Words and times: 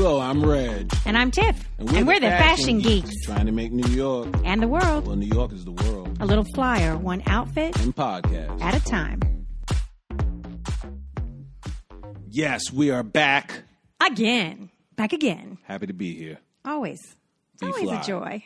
Hello, 0.00 0.20
I'm 0.20 0.44
Reg. 0.48 0.92
And 1.06 1.18
I'm 1.18 1.32
Tiff. 1.32 1.68
And 1.80 2.06
we're, 2.06 2.20
the, 2.20 2.28
fashion, 2.28 2.78
geeks. 2.78 3.10
Trying 3.24 3.46
to 3.46 3.52
make 3.52 3.72
New 3.72 3.88
York. 3.92 4.28
And 4.44 4.62
the 4.62 4.68
world. 4.68 5.08
Well, 5.08 5.16
New 5.16 5.26
York 5.26 5.52
is 5.52 5.64
the 5.64 5.72
world. 5.72 6.16
A 6.20 6.24
little 6.24 6.44
flyer, 6.54 6.96
one 6.96 7.20
outfit 7.26 7.76
And 7.80 7.96
podcast. 7.96 8.62
at 8.62 8.76
a 8.76 8.84
time. 8.84 9.18
Yes, 12.30 12.72
we 12.72 12.92
are 12.92 13.02
back. 13.02 13.64
Again. 14.00 14.70
Back 14.94 15.12
again. 15.12 15.58
Happy 15.64 15.88
to 15.88 15.92
be 15.92 16.14
here. 16.16 16.38
Always. 16.64 17.00
It's 17.54 17.60
Be 17.62 17.66
always 17.66 17.82
fly. 17.82 18.00
a 18.00 18.04
joy. 18.04 18.44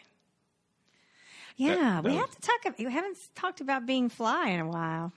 Yeah, 1.59 1.75
That- 2.01 2.05
we 2.05 2.15
have 2.17 2.31
to 2.31 2.41
talk. 2.41 2.79
We 2.79 2.85
haven't 2.91 3.19
talked 3.35 3.61
about 3.61 3.85
being 3.85 4.09
fly 4.09 4.49
in 4.49 4.61
a 4.61 4.67
while. 4.69 5.13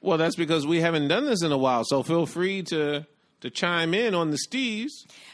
Well, 0.00 0.16
that's 0.16 0.36
because 0.36 0.66
we 0.66 0.80
haven't 0.80 1.08
done 1.08 1.26
this 1.26 1.42
in 1.44 1.52
a 1.52 1.58
while. 1.58 1.84
So 1.84 2.02
feel 2.02 2.24
free 2.24 2.62
to 2.70 3.06
to 3.40 3.50
chime 3.50 3.94
in 3.94 4.14
on 4.14 4.30
the 4.30 4.38
steves. 4.48 4.90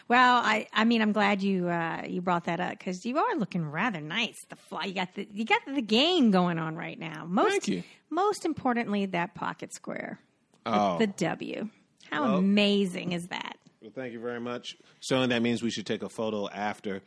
Well, 0.09 0.37
I, 0.37 0.67
I 0.73 0.85
mean, 0.85 1.03
I'm 1.03 1.13
glad 1.13 1.43
you 1.43 1.69
uh, 1.69 2.03
you 2.07 2.21
brought 2.21 2.45
that 2.45 2.61
up 2.61 2.71
because 2.71 3.05
you 3.05 3.19
are 3.19 3.35
looking 3.37 3.65
rather 3.71 4.01
nice. 4.01 4.37
The 4.49 4.57
fly, 4.57 4.85
you 4.85 4.95
got 4.95 5.15
the 5.15 5.29
you 5.33 5.45
got 5.45 5.61
the 5.67 5.83
game 5.83 6.31
going 6.31 6.59
on 6.59 6.77
right 6.77 6.99
now. 6.99 7.25
Most, 7.27 7.51
Thank 7.51 7.69
you. 7.69 7.83
Most 8.11 8.45
importantly, 8.45 9.07
that 9.07 9.35
pocket 9.35 9.75
square, 9.75 10.21
Oh, 10.65 10.99
the 10.99 11.07
W. 11.09 11.69
How 12.11 12.23
Well- 12.25 12.37
amazing 12.37 13.13
is 13.13 13.27
that? 13.29 13.57
well, 13.83 13.91
thank 13.95 14.13
you 14.13 14.21
very 14.21 14.41
much. 14.41 14.77
So 15.01 15.27
that 15.27 15.43
means 15.43 15.63
we 15.63 15.71
should 15.71 15.87
take 15.87 16.03
a 16.03 16.09
photo 16.09 16.49
after. 16.49 17.03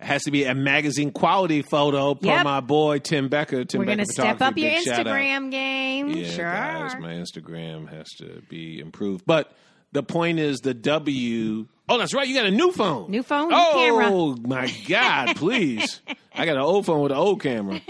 It 0.00 0.04
has 0.04 0.22
to 0.22 0.30
be 0.30 0.44
a 0.44 0.54
magazine 0.54 1.10
quality 1.10 1.62
photo 1.62 2.14
per 2.14 2.26
Yep. 2.28 2.44
my 2.44 2.60
boy 2.60 3.00
Tim 3.00 3.28
Becker. 3.28 3.64
Tim 3.64 3.80
We're 3.80 3.84
going 3.86 3.98
to 3.98 4.06
step 4.06 4.40
up 4.40 4.56
your 4.56 4.70
Big 4.70 4.84
shout 4.84 5.00
out. 5.00 5.06
Instagram 5.06 5.50
game. 5.50 6.10
Yeah, 6.10 6.30
sure. 6.30 6.44
guys, 6.52 6.94
my 7.00 7.14
Instagram 7.14 7.88
has 7.88 8.06
to 8.18 8.40
be 8.48 8.78
improved. 8.78 9.24
But 9.26 9.52
the 9.92 10.02
point 10.02 10.38
is 10.38 10.58
the 10.58 10.74
W. 10.74 11.66
Oh, 11.88 11.98
that's 11.98 12.14
right. 12.14 12.28
You 12.28 12.34
got 12.34 12.46
a 12.46 12.50
new 12.50 12.70
phone. 12.72 13.10
New 13.10 13.22
phone, 13.22 13.48
new 13.48 13.54
Oh 13.56 14.36
my 14.46 14.72
God! 14.86 15.36
Please, 15.36 16.00
I 16.34 16.44
got 16.44 16.56
an 16.56 16.62
old 16.62 16.86
phone 16.86 17.00
with 17.02 17.12
an 17.12 17.18
old 17.18 17.42
camera. 17.42 17.80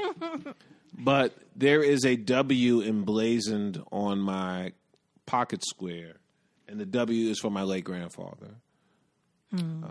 But 1.00 1.32
there 1.54 1.82
is 1.82 2.04
a 2.04 2.16
W 2.16 2.82
emblazoned 2.82 3.82
on 3.92 4.18
my 4.18 4.72
pocket 5.26 5.62
square, 5.64 6.16
and 6.66 6.80
the 6.80 6.86
W 6.86 7.30
is 7.30 7.38
for 7.38 7.50
my 7.50 7.62
late 7.62 7.84
grandfather. 7.84 8.56
Hmm. 9.50 9.84
Uh, 9.84 9.88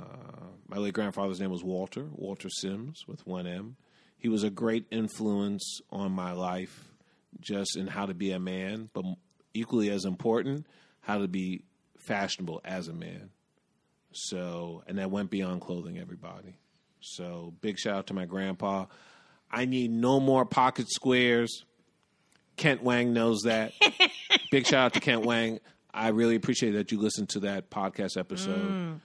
my 0.67 0.77
late 0.77 0.93
grandfather's 0.93 1.39
name 1.39 1.49
was 1.49 1.63
Walter, 1.63 2.05
Walter 2.11 2.49
Sims 2.49 3.05
with 3.07 3.25
one 3.25 3.47
M. 3.47 3.77
He 4.17 4.27
was 4.27 4.43
a 4.43 4.49
great 4.49 4.85
influence 4.91 5.79
on 5.89 6.11
my 6.11 6.33
life, 6.33 6.89
just 7.39 7.77
in 7.77 7.87
how 7.87 8.05
to 8.05 8.13
be 8.13 8.31
a 8.31 8.39
man, 8.39 8.89
but 8.93 9.05
equally 9.53 9.89
as 9.89 10.05
important, 10.05 10.67
how 11.01 11.19
to 11.19 11.27
be 11.27 11.63
fashionable 12.07 12.61
as 12.65 12.87
a 12.87 12.93
man. 12.93 13.29
So, 14.13 14.83
and 14.87 14.97
that 14.97 15.11
went 15.11 15.29
beyond 15.29 15.61
clothing 15.61 15.99
everybody. 15.99 16.57
So, 17.01 17.53
big 17.61 17.77
shout 17.77 17.95
out 17.95 18.07
to 18.07 18.13
my 18.13 18.25
grandpa. 18.25 18.85
I 19.51 19.65
need 19.65 19.91
no 19.91 20.19
more 20.19 20.45
pocket 20.45 20.89
squares. 20.89 21.65
Kent 22.55 22.81
Wang 22.81 23.13
knows 23.13 23.41
that. 23.43 23.73
big 24.51 24.65
shout 24.65 24.85
out 24.85 24.93
to 24.93 24.99
Kent 24.99 25.25
Wang. 25.25 25.59
I 25.93 26.09
really 26.09 26.35
appreciate 26.35 26.71
that 26.71 26.91
you 26.91 26.99
listened 26.99 27.29
to 27.29 27.41
that 27.41 27.69
podcast 27.69 28.17
episode. 28.17 28.71
Mm. 28.71 28.99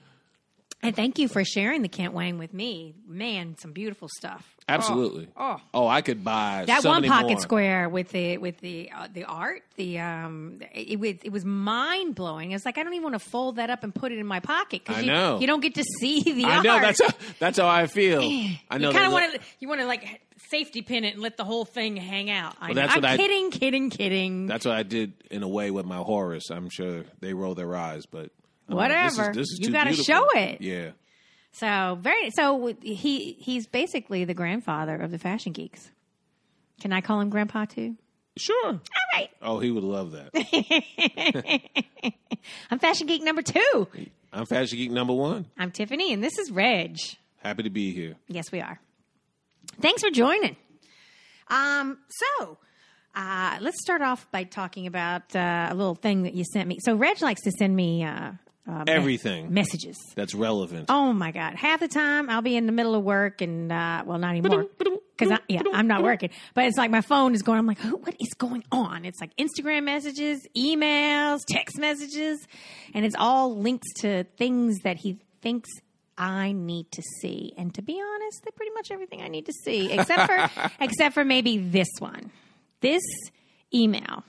And 0.85 0.97
thank 0.97 1.19
you 1.21 1.29
for 1.29 1.45
sharing 1.45 1.83
the 1.83 1.89
Kent 1.89 2.13
Wang 2.13 2.39
with 2.39 2.53
me. 2.53 2.95
Man, 3.07 3.57
some 3.59 3.73
beautiful 3.73 4.09
stuff. 4.19 4.49
Absolutely. 4.69 5.29
Oh. 5.37 5.61
Oh, 5.73 5.87
I 5.87 6.03
could 6.03 6.25
buy 6.25 6.65
That 6.67 6.83
so 6.83 6.89
one 6.91 7.03
many 7.03 7.11
pocket 7.13 7.29
more. 7.35 7.41
square 7.41 7.89
with 7.89 8.09
the 8.11 8.39
with 8.39 8.59
the 8.59 8.91
uh, 8.93 9.07
the 9.13 9.25
art, 9.25 9.63
the 9.77 10.01
um, 10.01 10.61
it, 10.73 10.99
was 10.99 11.15
it 11.23 11.31
was 11.31 11.45
mind 11.45 12.15
blowing. 12.17 12.51
It's 12.53 12.65
like 12.65 12.79
I 12.79 12.83
don't 12.83 12.95
even 12.95 13.03
want 13.11 13.15
to 13.15 13.29
fold 13.31 13.57
that 13.57 13.71
up 13.71 13.85
and 13.85 13.95
put 13.95 14.11
it 14.13 14.19
in 14.19 14.27
my 14.27 14.41
pocket 14.41 14.83
because 14.85 15.05
you, 15.05 15.11
know. 15.13 15.39
you 15.39 15.47
don't 15.47 15.61
get 15.61 15.75
to 15.77 15.85
see 16.01 16.21
the 16.23 16.45
I 16.47 16.57
art. 16.57 16.65
know 16.65 16.81
that's 16.81 17.01
how, 17.03 17.11
that's 17.39 17.59
how 17.59 17.69
I 17.69 17.87
feel. 17.87 18.21
I 18.71 18.79
know. 18.79 18.89
you 18.89 18.95
kind 18.95 19.07
of 19.07 19.13
want 19.13 19.35
to 19.35 19.41
you 19.61 19.69
want 19.69 19.81
to 19.83 19.87
like 19.87 20.21
safety 20.51 20.83
pin 20.83 21.05
it 21.05 21.15
and 21.15 21.23
let 21.23 21.37
the 21.37 21.45
whole 21.45 21.65
thing 21.65 21.97
hang 21.97 22.29
out. 22.31 22.57
I 22.61 22.67
Well, 22.69 22.75
know. 22.75 22.81
that's 22.83 22.95
I'm 22.97 23.03
what 23.03 23.11
I- 23.11 23.17
kidding, 23.19 23.51
kidding, 23.53 23.91
kidding. 23.91 24.47
That's 24.47 24.65
what 24.67 24.77
I 24.77 24.83
did 24.83 25.13
in 25.31 25.43
a 25.45 25.49
way 25.49 25.71
with 25.71 25.87
my 25.87 25.99
Horus. 25.99 26.51
I'm 26.51 26.69
sure 26.71 27.05
they 27.21 27.35
roll 27.35 27.55
their 27.55 27.75
eyes, 27.77 28.05
but 28.07 28.31
I'm 28.79 29.05
this 29.05 29.13
is- 29.13 29.19
Whatever. 29.19 29.35
this 29.35 29.49
is 29.53 29.59
You 29.61 29.71
gotta 29.71 29.93
show 29.95 30.27
it. 30.35 30.61
Yeah. 30.61 30.91
So 31.53 31.99
very 32.01 32.31
so 32.31 32.75
he 32.83 33.33
he's 33.35 33.67
basically 33.67 34.25
the 34.25 34.35
grandfather 34.35 34.97
of 34.97 35.11
the 35.11 35.19
fashion 35.19 35.53
geeks. 35.53 35.91
Can 36.81 36.93
I 36.93 37.01
call 37.01 37.21
him 37.21 37.31
grandpa 37.31 37.67
too? 37.67 37.97
Sure. 38.37 38.67
All 38.69 38.81
right. 39.15 39.29
Oh, 39.43 39.59
he 39.59 39.71
would 39.71 39.85
love 39.85 40.13
that. 40.13 40.31
I'm 42.71 42.79
fashion 42.79 43.07
geek 43.07 43.23
number 43.23 43.43
two. 43.43 43.89
I'm 44.35 44.47
Fashion 44.47 44.79
Geek 44.79 44.91
number 44.91 45.13
one. 45.13 45.45
I'm 45.59 45.71
Tiffany, 45.71 46.11
and 46.15 46.25
this 46.25 46.39
is 46.39 46.51
Reg. 46.51 46.97
Happy 47.43 47.65
to 47.65 47.71
be 47.71 47.93
here. 47.93 48.15
Yes, 48.29 48.51
we 48.51 48.63
are. 48.63 48.81
Thanks 49.83 50.03
for 50.03 50.09
joining. 50.09 50.57
Um, 51.49 51.99
so 52.39 52.57
uh, 53.15 53.59
let's 53.61 53.77
start 53.83 54.01
off 54.01 54.27
by 54.31 54.45
talking 54.45 54.87
about 54.87 55.37
uh, 55.37 55.69
a 55.71 55.75
little 55.75 55.95
thing 55.95 56.23
that 56.23 56.33
you 56.33 56.45
sent 56.51 56.67
me. 56.67 56.79
So 56.83 56.95
Reg 56.97 57.21
likes 57.21 57.43
to 57.43 57.51
send 57.59 57.77
me 57.77 58.05
uh, 58.05 58.33
uh, 58.69 58.85
me- 58.85 58.93
Everything 58.93 59.53
messages. 59.53 59.97
that's 60.15 60.35
relevant. 60.35 60.87
Oh 60.89 61.13
my 61.13 61.33
god! 61.33 61.57
Half 61.57 61.81
the 61.81 61.89
time 61.89 62.31
I'll 62.31 62.43
be 62.43 62.57
in 62.57 62.67
the 62.67 62.73
middle 62.73 62.95
of 62.95 63.03
work, 63.03 63.41
and 63.41 63.73
uh, 63.73 64.05
well, 64.07 64.19
not 64.19 64.31
anymore 64.31 64.67
because 65.19 65.39
yeah, 65.49 65.63
I'm 65.73 65.87
not 65.89 66.03
working. 66.03 66.31
But 66.55 66.67
it's 66.67 66.77
like 66.79 66.91
my 66.91 67.01
phone 67.01 67.35
is 67.35 67.43
going. 67.43 67.59
I'm 67.59 67.67
like, 67.67 67.81
what 67.81 68.15
is 68.21 68.35
going 68.39 68.65
on? 68.71 69.05
It's 69.05 69.21
like 69.21 69.31
Instagram 69.37 69.85
messages, 69.85 70.47
emails, 70.57 71.41
text 71.49 71.79
messages, 71.79 72.47
and 72.95 73.05
it's 73.05 73.17
all 73.19 73.57
links 73.59 73.87
to 74.01 74.25
things 74.37 74.79
that 74.85 74.97
he 74.97 75.19
thinks 75.41 75.69
I 76.17 76.53
need 76.53 76.91
to 76.93 77.03
see. 77.21 77.53
And 77.57 77.75
to 77.75 77.83
be 77.83 78.01
honest, 78.01 78.43
they're 78.45 78.53
pretty 78.55 78.73
much 78.75 78.91
everything 78.91 79.23
I 79.23 79.29
need 79.29 79.47
to 79.47 79.53
see, 79.53 79.93
except 79.93 80.31
for 80.31 80.71
except 80.81 81.15
for 81.15 81.25
maybe 81.25 81.59
this 81.59 81.89
one. 81.99 82.31
This 82.81 83.03
email 83.75 84.25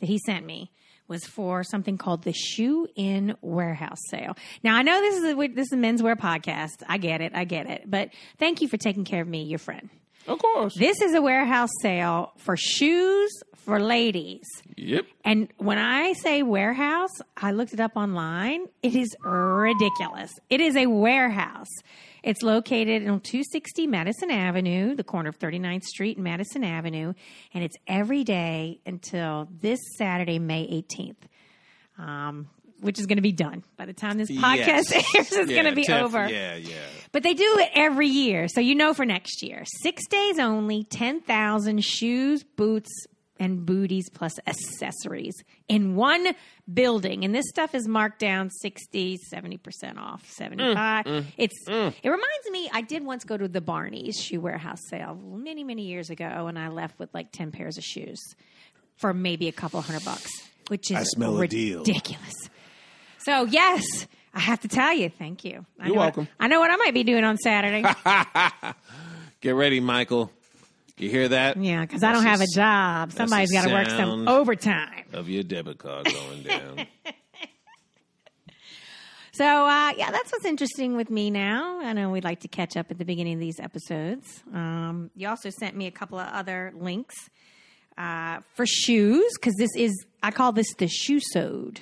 that 0.00 0.06
he 0.06 0.18
sent 0.24 0.46
me 0.46 0.70
was 1.08 1.24
for 1.24 1.62
something 1.64 1.98
called 1.98 2.22
the 2.22 2.32
Shoe 2.32 2.86
In 2.96 3.36
Warehouse 3.40 4.00
Sale. 4.10 4.36
Now 4.62 4.76
I 4.76 4.82
know 4.82 5.00
this 5.00 5.16
is 5.16 5.24
a 5.24 5.48
this 5.48 5.66
is 5.66 5.72
a 5.72 5.76
menswear 5.76 6.16
podcast. 6.16 6.82
I 6.88 6.98
get 6.98 7.20
it, 7.20 7.32
I 7.34 7.44
get 7.44 7.68
it. 7.68 7.90
But 7.90 8.10
thank 8.38 8.62
you 8.62 8.68
for 8.68 8.76
taking 8.76 9.04
care 9.04 9.22
of 9.22 9.28
me, 9.28 9.42
your 9.42 9.58
friend. 9.58 9.90
Of 10.26 10.38
course. 10.38 10.74
This 10.78 11.00
is 11.00 11.14
a 11.14 11.22
warehouse 11.22 11.70
sale 11.80 12.32
for 12.38 12.56
shoes 12.56 13.30
for 13.64 13.80
ladies. 13.80 14.46
Yep. 14.76 15.06
And 15.24 15.48
when 15.56 15.78
I 15.78 16.12
say 16.14 16.42
warehouse, 16.42 17.10
I 17.36 17.52
looked 17.52 17.72
it 17.72 17.80
up 17.80 17.96
online. 17.96 18.66
It 18.82 18.94
is 18.94 19.14
ridiculous. 19.22 20.32
It 20.50 20.60
is 20.60 20.76
a 20.76 20.86
warehouse. 20.86 21.70
It's 22.22 22.42
located 22.42 23.06
on 23.06 23.20
260 23.20 23.86
Madison 23.86 24.30
Avenue, 24.30 24.94
the 24.94 25.04
corner 25.04 25.28
of 25.28 25.38
39th 25.38 25.82
Street 25.84 26.16
and 26.16 26.24
Madison 26.24 26.64
Avenue, 26.64 27.12
and 27.52 27.62
it's 27.62 27.76
every 27.86 28.24
day 28.24 28.80
until 28.86 29.48
this 29.60 29.78
Saturday, 29.98 30.38
May 30.38 30.66
18th, 30.66 31.16
um, 31.98 32.48
which 32.84 32.98
is 33.00 33.06
going 33.06 33.16
to 33.16 33.22
be 33.22 33.32
done 33.32 33.64
by 33.78 33.86
the 33.86 33.94
time 33.94 34.18
this 34.18 34.30
podcast 34.30 34.56
Yes. 34.56 34.92
airs. 35.14 35.32
It's 35.32 35.50
Yeah, 35.50 35.62
going 35.62 35.64
to 35.70 35.74
be 35.74 35.84
Tiff, 35.84 36.02
over. 36.02 36.28
Yeah, 36.28 36.56
yeah. 36.56 36.74
But 37.12 37.22
they 37.22 37.32
do 37.32 37.56
it 37.58 37.70
every 37.74 38.08
year. 38.08 38.46
So 38.48 38.60
you 38.60 38.74
know 38.74 38.92
for 38.92 39.06
next 39.06 39.42
year. 39.42 39.64
Six 39.82 40.06
days 40.06 40.38
only, 40.38 40.84
10,000 40.84 41.82
shoes, 41.82 42.42
boots, 42.44 42.90
and 43.40 43.64
booties 43.64 44.10
plus 44.10 44.34
accessories 44.46 45.34
in 45.66 45.96
one 45.96 46.34
building. 46.72 47.24
And 47.24 47.34
this 47.34 47.46
stuff 47.48 47.74
is 47.74 47.88
marked 47.88 48.18
down 48.18 48.50
60, 48.50 49.18
70% 49.32 49.96
off, 49.98 50.24
75. 50.30 51.04
Mm, 51.04 51.10
mm, 51.10 51.24
it's 51.38 51.68
mm. 51.68 51.92
it 52.02 52.08
reminds 52.08 52.50
me 52.52 52.70
I 52.72 52.82
did 52.82 53.04
once 53.04 53.24
go 53.24 53.36
to 53.36 53.48
the 53.48 53.60
Barney's 53.60 54.16
shoe 54.20 54.40
warehouse 54.40 54.78
sale 54.88 55.18
many, 55.20 55.64
many 55.64 55.86
years 55.86 56.10
ago 56.10 56.46
and 56.46 56.58
I 56.58 56.68
left 56.68 56.98
with 56.98 57.12
like 57.14 57.32
10 57.32 57.50
pairs 57.50 57.76
of 57.76 57.82
shoes 57.84 58.20
for 58.96 59.12
maybe 59.12 59.48
a 59.48 59.52
couple 59.52 59.80
hundred 59.80 60.04
bucks, 60.04 60.30
which 60.68 60.90
is 60.92 60.96
I 60.98 61.02
smell 61.02 61.40
a 61.40 61.48
deal. 61.48 61.80
ridiculous. 61.80 62.34
So 63.24 63.44
yes, 63.44 63.84
I 64.34 64.40
have 64.40 64.60
to 64.60 64.68
tell 64.68 64.92
you, 64.92 65.08
thank 65.10 65.44
you. 65.44 65.64
I 65.80 65.86
You're 65.86 65.94
know 65.94 66.00
what- 66.00 66.16
welcome. 66.16 66.28
I 66.40 66.46
know 66.48 66.60
what 66.60 66.70
I 66.70 66.76
might 66.76 66.94
be 66.94 67.04
doing 67.04 67.24
on 67.24 67.36
Saturday. 67.38 67.82
Get 69.40 69.54
ready, 69.54 69.80
Michael. 69.80 70.30
You 70.96 71.10
hear 71.10 71.28
that? 71.28 71.56
yeah, 71.56 71.80
because 71.80 72.04
I 72.04 72.12
don't 72.12 72.22
have 72.24 72.40
a 72.40 72.46
job. 72.54 73.10
Somebody's 73.12 73.50
got 73.52 73.66
to 73.66 73.72
work 73.72 73.88
some 73.88 74.28
overtime. 74.28 75.04
Of 75.12 75.28
your 75.28 75.42
debit 75.42 75.78
card 75.78 76.06
going 76.06 76.42
down. 76.42 76.86
So 79.32 79.44
uh, 79.44 79.90
yeah, 79.96 80.12
that's 80.12 80.30
what's 80.30 80.44
interesting 80.44 80.94
with 80.94 81.10
me 81.10 81.28
now. 81.28 81.80
I 81.80 81.92
know 81.92 82.10
we'd 82.10 82.22
like 82.22 82.38
to 82.42 82.48
catch 82.48 82.76
up 82.76 82.92
at 82.92 82.98
the 82.98 83.04
beginning 83.04 83.34
of 83.34 83.40
these 83.40 83.58
episodes. 83.58 84.44
Um, 84.54 85.10
you 85.16 85.28
also 85.28 85.50
sent 85.50 85.74
me 85.74 85.88
a 85.88 85.90
couple 85.90 86.20
of 86.20 86.28
other 86.28 86.72
links 86.76 87.16
uh, 87.98 88.42
for 88.54 88.64
shoes 88.64 89.32
because 89.34 89.54
this 89.58 89.70
is 89.76 89.90
I 90.22 90.30
call 90.30 90.52
this 90.52 90.72
the 90.78 90.86
shoe 90.86 91.18
sewed. 91.18 91.80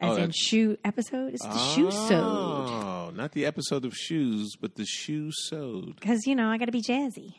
As 0.00 0.16
Oh, 0.16 0.22
in 0.22 0.30
shoe 0.30 0.78
episode, 0.84 1.34
it's 1.34 1.42
the 1.44 1.58
shoe 1.74 1.90
sewed 1.90 2.12
Oh, 2.12 3.10
not 3.14 3.32
the 3.32 3.44
episode 3.46 3.84
of 3.84 3.94
shoes, 3.94 4.54
but 4.60 4.76
the 4.76 4.84
shoe 4.84 5.30
sewed. 5.32 5.96
because 5.96 6.20
you 6.26 6.34
know 6.36 6.48
I 6.48 6.58
got 6.58 6.66
to 6.66 6.72
be 6.72 6.82
jazzy. 6.82 7.34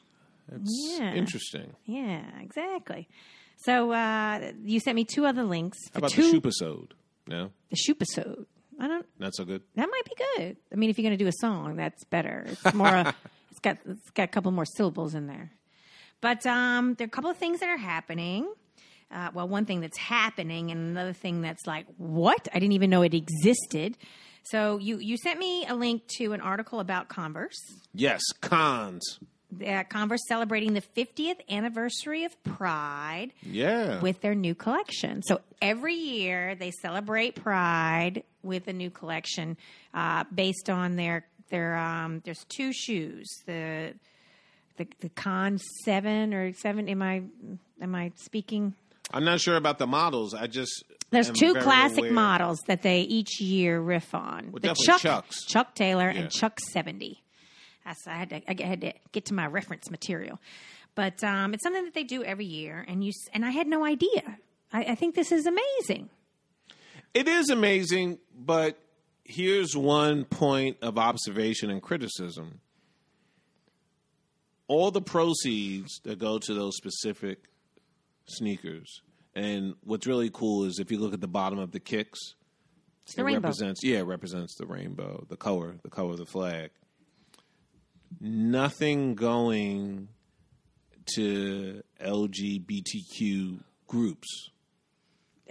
That's 0.49 0.97
Yeah. 0.99 1.13
interesting. 1.13 1.75
Yeah, 1.85 2.23
exactly. 2.41 3.07
So 3.57 3.91
uh, 3.91 4.51
you 4.63 4.79
sent 4.79 4.95
me 4.95 5.05
two 5.05 5.25
other 5.25 5.43
links 5.43 5.77
How 5.93 5.99
about 5.99 6.11
two 6.11 6.39
the 6.39 6.49
shoe 6.49 6.51
sewed? 6.51 6.93
No. 7.27 7.51
the 7.69 7.75
shoe 7.77 7.91
episode. 7.93 8.45
I 8.79 8.87
don't. 8.87 9.05
Not 9.19 9.35
so 9.35 9.43
good. 9.45 9.61
That 9.75 9.89
might 9.91 10.05
be 10.05 10.13
good. 10.37 10.57
I 10.71 10.75
mean, 10.75 10.89
if 10.89 10.97
you're 10.97 11.03
going 11.03 11.17
to 11.17 11.23
do 11.23 11.27
a 11.27 11.33
song, 11.33 11.75
that's 11.75 12.03
better. 12.05 12.45
It's 12.47 12.73
more. 12.73 12.87
a, 12.87 13.13
it's 13.51 13.59
got 13.59 13.77
it's 13.85 14.09
got 14.11 14.23
a 14.23 14.27
couple 14.27 14.51
more 14.51 14.65
syllables 14.65 15.13
in 15.15 15.27
there. 15.27 15.51
But 16.21 16.45
um, 16.45 16.95
there 16.95 17.05
are 17.05 17.07
a 17.07 17.11
couple 17.11 17.29
of 17.29 17.37
things 17.37 17.59
that 17.59 17.69
are 17.69 17.77
happening. 17.77 18.49
Uh, 19.11 19.29
well, 19.33 19.47
one 19.47 19.65
thing 19.65 19.81
that's 19.81 19.97
happening, 19.97 20.69
and 20.71 20.79
another 20.91 21.13
thing 21.13 21.41
that's 21.41 21.65
like, 21.65 21.85
what? 21.97 22.47
I 22.53 22.59
didn't 22.59 22.73
even 22.73 22.89
know 22.89 23.01
it 23.01 23.13
existed. 23.13 23.97
So 24.43 24.77
you 24.77 24.97
you 24.97 25.17
sent 25.17 25.39
me 25.39 25.65
a 25.67 25.75
link 25.75 26.03
to 26.17 26.33
an 26.33 26.41
article 26.41 26.79
about 26.79 27.07
Converse. 27.09 27.59
Yes, 27.93 28.21
cons. 28.41 29.19
Uh, 29.65 29.83
Converse 29.89 30.21
celebrating 30.27 30.73
the 30.73 30.81
50th 30.81 31.39
anniversary 31.49 32.23
of 32.23 32.41
Pride 32.43 33.31
Yeah. 33.41 33.99
with 33.99 34.21
their 34.21 34.35
new 34.35 34.53
collection. 34.53 35.23
So 35.23 35.41
every 35.59 35.95
year 35.95 36.53
they 36.53 36.69
celebrate 36.69 37.33
Pride 37.35 38.23
with 38.43 38.67
a 38.67 38.73
new 38.73 38.91
collection 38.91 39.57
uh, 39.93 40.25
based 40.33 40.69
on 40.69 40.95
their 40.97 41.25
their. 41.49 41.75
Um, 41.77 42.21
there's 42.25 42.45
two 42.47 42.71
shoes. 42.73 43.27
The 43.47 43.93
the 44.77 44.87
the 44.99 45.09
Con 45.09 45.57
Seven 45.83 46.33
or 46.33 46.53
Seven. 46.53 46.87
Am 46.87 47.01
I 47.01 47.23
am 47.81 47.95
I 47.95 48.11
speaking? 48.15 48.75
I'm 49.11 49.23
not 49.25 49.39
sure 49.41 49.55
about 49.55 49.79
the 49.79 49.87
models. 49.87 50.33
I 50.33 50.47
just 50.47 50.83
There's 51.09 51.31
two 51.31 51.55
classic 51.55 51.99
aware. 51.99 52.11
models 52.11 52.59
that 52.67 52.81
they 52.83 53.01
each 53.01 53.41
year 53.41 53.79
riff 53.79 54.13
on. 54.13 54.51
Well, 54.51 54.59
the 54.61 54.75
Chuck 54.75 55.01
Chucks. 55.01 55.45
Chuck 55.45 55.73
Taylor 55.75 56.11
Yeah. 56.11 56.21
and 56.21 56.31
Chuck 56.31 56.59
70. 56.59 57.23
I 57.85 57.93
had 58.13 58.29
to 58.29 58.35
I 58.47 58.63
had 58.67 58.81
to 58.81 58.93
get 59.13 59.25
to 59.25 59.33
my 59.33 59.47
reference 59.47 59.89
material, 59.89 60.39
but 60.93 61.23
um, 61.23 61.55
it's 61.55 61.63
something 61.63 61.85
that 61.85 61.95
they 61.95 62.03
do 62.03 62.23
every 62.23 62.45
year, 62.45 62.85
and 62.87 63.03
you 63.03 63.11
and 63.33 63.43
I 63.43 63.49
had 63.49 63.65
no 63.65 63.83
idea. 63.83 64.37
I, 64.71 64.83
I 64.83 64.95
think 64.95 65.15
this 65.15 65.31
is 65.31 65.47
amazing. 65.47 66.09
It 67.15 67.27
is 67.27 67.49
amazing, 67.49 68.19
but 68.37 68.77
here's 69.23 69.75
one 69.75 70.25
point 70.25 70.77
of 70.83 70.99
observation 70.99 71.71
and 71.71 71.81
criticism. 71.81 72.59
All 74.67 74.91
the 74.91 75.01
proceeds 75.01 75.99
that 76.03 76.19
go 76.19 76.37
to 76.37 76.53
those 76.53 76.75
specific 76.77 77.39
sneakers, 78.29 79.01
and 79.35 79.75
what's 79.83 80.07
really 80.07 80.29
cool 80.31 80.65
is 80.65 80.79
if 80.79 80.91
you 80.91 80.99
look 80.99 81.13
at 81.13 81.21
the 81.21 81.27
bottom 81.27 81.59
of 81.59 81.71
the 81.71 81.79
kicks, 81.79 82.19
it 83.17 83.21
rainbow. 83.21 83.47
represents 83.47 83.81
yeah, 83.83 83.99
it 83.99 84.05
represents 84.05 84.55
the 84.55 84.65
rainbow, 84.65 85.25
the 85.29 85.37
color, 85.37 85.75
the 85.83 85.89
color 85.89 86.11
of 86.11 86.17
the 86.17 86.25
flag. 86.25 86.71
Nothing 88.19 89.15
going 89.15 90.09
to 91.15 91.81
LGBTQ 92.01 93.59
groups. 93.87 94.49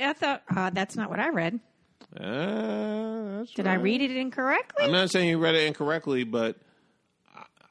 I 0.01 0.13
thought 0.13 0.43
uh, 0.55 0.71
that's 0.71 0.97
not 0.97 1.11
what 1.11 1.19
I 1.19 1.31
read. 1.31 1.61
Uh, 2.17 3.45
Did 3.55 3.67
I 3.67 3.75
read 3.75 4.01
it 4.01 4.17
incorrectly? 4.17 4.85
I'm 4.85 4.93
not 4.93 5.11
saying 5.11 5.29
you 5.29 5.39
read 5.39 5.55
it 5.55 5.67
incorrectly, 5.67 6.25
but 6.25 6.57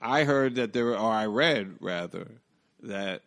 I 0.01 0.25
heard 0.25 0.56
that 0.56 0.74
there, 0.74 0.98
or 0.98 1.12
I 1.12 1.25
read 1.25 1.75
rather, 1.80 2.27
that 2.83 3.24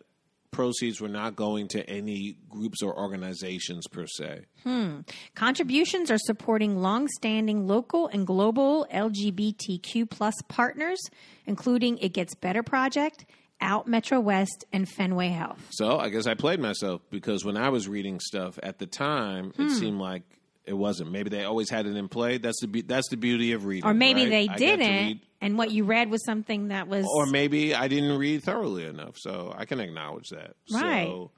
proceeds 0.51 1.01
were 1.01 1.07
not 1.07 1.35
going 1.35 1.67
to 1.69 1.89
any 1.89 2.37
groups 2.49 2.83
or 2.83 2.97
organizations 2.97 3.87
per 3.87 4.05
se. 4.05 4.45
Hmm. 4.63 4.99
Contributions 5.33 6.11
are 6.11 6.17
supporting 6.17 6.77
longstanding 6.81 7.67
local 7.67 8.07
and 8.07 8.27
global 8.27 8.85
LGBTQ 8.93 10.09
plus 10.09 10.35
partners, 10.47 10.99
including 11.45 11.97
It 11.97 12.13
Gets 12.13 12.35
Better 12.35 12.63
Project, 12.63 13.25
Out 13.59 13.87
Metro 13.87 14.19
West, 14.19 14.65
and 14.71 14.87
Fenway 14.87 15.29
Health. 15.29 15.65
So 15.71 15.97
I 15.97 16.09
guess 16.09 16.27
I 16.27 16.35
played 16.35 16.59
myself 16.59 17.01
because 17.09 17.43
when 17.43 17.57
I 17.57 17.69
was 17.69 17.87
reading 17.87 18.19
stuff 18.19 18.59
at 18.61 18.79
the 18.79 18.85
time, 18.85 19.53
it 19.57 19.63
hmm. 19.63 19.69
seemed 19.69 19.99
like 19.99 20.23
it 20.65 20.73
wasn't. 20.73 21.11
Maybe 21.11 21.29
they 21.29 21.43
always 21.43 21.69
had 21.69 21.85
it 21.85 21.95
in 21.95 22.07
play. 22.07 22.37
That's 22.37 22.59
the 22.61 22.67
be- 22.67 22.81
that's 22.81 23.09
the 23.09 23.17
beauty 23.17 23.53
of 23.53 23.65
reading. 23.65 23.89
Or 23.89 23.93
maybe 23.93 24.21
right? 24.23 24.29
they 24.29 24.43
I 24.43 24.47
got 24.47 24.57
to 24.57 24.65
didn't, 24.65 25.21
and 25.41 25.57
what 25.57 25.71
you 25.71 25.83
read 25.83 26.09
was 26.11 26.23
something 26.23 26.67
that 26.67 26.87
was. 26.87 27.05
or 27.15 27.25
maybe 27.25 27.73
I 27.73 27.87
didn't 27.87 28.17
read 28.17 28.43
thoroughly 28.43 28.85
enough. 28.85 29.17
So 29.17 29.53
I 29.57 29.65
can 29.65 29.79
acknowledge 29.79 30.29
that. 30.29 30.55
Right. 30.71 31.07
So, 31.07 31.31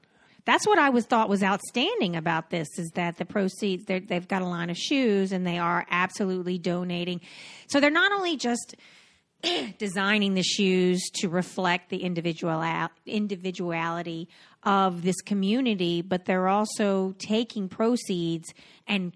That's 0.44 0.66
what 0.66 0.78
I 0.78 0.90
was 0.90 1.06
thought 1.06 1.30
was 1.30 1.42
outstanding 1.42 2.14
about 2.14 2.50
this 2.50 2.68
is 2.78 2.90
that 2.94 3.16
the 3.16 3.24
proceeds 3.24 3.86
they've 3.86 4.28
got 4.28 4.42
a 4.42 4.46
line 4.46 4.68
of 4.68 4.76
shoes 4.76 5.32
and 5.32 5.46
they 5.46 5.58
are 5.58 5.86
absolutely 5.90 6.58
donating. 6.58 7.22
So 7.68 7.80
they're 7.80 7.90
not 7.90 8.12
only 8.12 8.36
just 8.36 8.76
designing 9.78 10.34
the 10.34 10.42
shoes 10.42 11.02
to 11.14 11.28
reflect 11.30 11.88
the 11.88 12.02
individual 12.02 12.62
individuality 13.06 14.28
of 14.62 15.02
this 15.02 15.20
community, 15.22 16.02
but 16.02 16.26
they're 16.26 16.48
also 16.48 17.14
taking 17.18 17.70
proceeds 17.70 18.52
and 18.86 19.12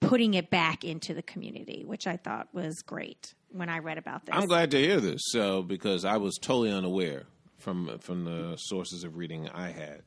putting 0.00 0.34
it 0.34 0.50
back 0.50 0.84
into 0.84 1.14
the 1.14 1.22
community, 1.22 1.84
which 1.84 2.06
I 2.06 2.16
thought 2.16 2.48
was 2.52 2.82
great 2.82 3.34
when 3.54 3.68
I 3.68 3.78
read 3.78 3.98
about 3.98 4.26
this. 4.26 4.34
I'm 4.34 4.46
glad 4.46 4.72
to 4.72 4.78
hear 4.78 5.00
this. 5.00 5.20
So 5.26 5.62
because 5.62 6.04
I 6.04 6.16
was 6.16 6.36
totally 6.40 6.72
unaware 6.72 7.24
from 7.58 7.98
from 8.00 8.24
the 8.24 8.56
sources 8.56 9.04
of 9.04 9.16
reading 9.16 9.48
I 9.48 9.70
had. 9.70 10.02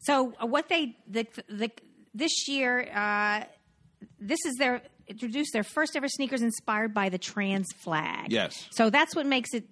So 0.00 0.34
uh, 0.40 0.46
what 0.46 0.68
they 0.68 0.96
the, 1.08 1.26
the 1.48 1.70
this 2.14 2.48
year 2.48 2.88
uh, 2.94 3.44
this 4.20 4.38
is 4.44 4.54
their 4.58 4.82
introduced 5.08 5.52
their 5.52 5.64
first 5.64 5.96
ever 5.96 6.08
sneakers 6.08 6.42
inspired 6.42 6.94
by 6.94 7.08
the 7.08 7.18
trans 7.18 7.68
flag. 7.82 8.30
Yes. 8.30 8.68
So 8.72 8.90
that's 8.90 9.16
what 9.16 9.26
makes 9.26 9.54
it 9.54 9.64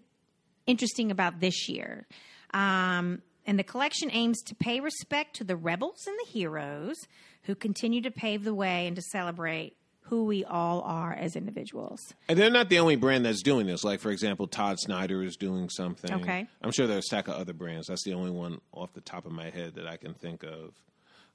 interesting 0.67 1.11
about 1.11 1.41
this 1.41 1.69
year. 1.69 2.07
Um, 2.53 3.23
and 3.47 3.59
the 3.59 3.65
collection 3.65 4.11
aims 4.13 4.43
to 4.43 4.55
pay 4.55 4.81
respect 4.81 5.37
to 5.37 5.45
the 5.45 5.57
rebels 5.57 6.07
and 6.07 6.17
the 6.25 6.31
heroes 6.31 6.97
who 7.45 7.55
continue 7.55 8.03
to 8.03 8.11
pave 8.11 8.45
the 8.45 8.55
way 8.55 8.87
and 8.87 8.97
to 8.97 9.03
celebrate 9.03 9.77
who 10.11 10.25
we 10.25 10.45
all 10.45 10.83
are 10.83 11.13
as 11.13 11.37
individuals. 11.37 12.13
And 12.29 12.39
they're 12.39 12.51
not 12.51 12.69
the 12.69 12.81
only 12.81 12.97
brand 12.97 13.25
that's 13.25 13.43
doing 13.43 13.67
this. 13.67 13.85
Like 13.85 14.01
for 14.01 14.11
example, 14.11 14.47
Todd 14.49 14.79
Snyder 14.81 15.23
is 15.23 15.37
doing 15.37 15.69
something. 15.71 16.13
Okay. 16.13 16.47
I'm 16.61 16.73
sure 16.73 16.87
there 16.89 16.97
are 16.97 16.99
a 16.99 17.03
stack 17.03 17.29
of 17.29 17.35
other 17.35 17.53
brands. 17.53 17.87
That's 17.87 18.03
the 18.03 18.15
only 18.15 18.33
one 18.33 18.61
off 18.73 18.93
the 18.93 19.01
top 19.01 19.25
of 19.25 19.33
my 19.33 19.51
head 19.51 19.77
that 19.77 19.87
I 19.87 19.97
can 19.97 20.15
think 20.15 20.43
of. 20.43 20.75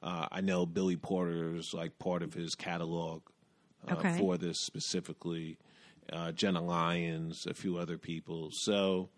Uh, 0.03 0.27
I 0.31 0.41
know 0.41 0.65
Billy 0.65 0.97
Porter's 0.97 1.73
like 1.73 1.97
part 1.97 2.21
of 2.21 2.33
his 2.33 2.53
catalog 2.53 3.21
uh, 3.89 3.93
Okay. 3.95 4.17
for 4.19 4.37
this 4.37 4.59
specifically. 4.59 5.57
Uh, 6.11 6.31
Jenna 6.33 6.61
Lyons, 6.61 7.47
a 7.49 7.53
few 7.53 7.77
other 7.77 7.97
people. 7.97 8.49
So 8.51 9.09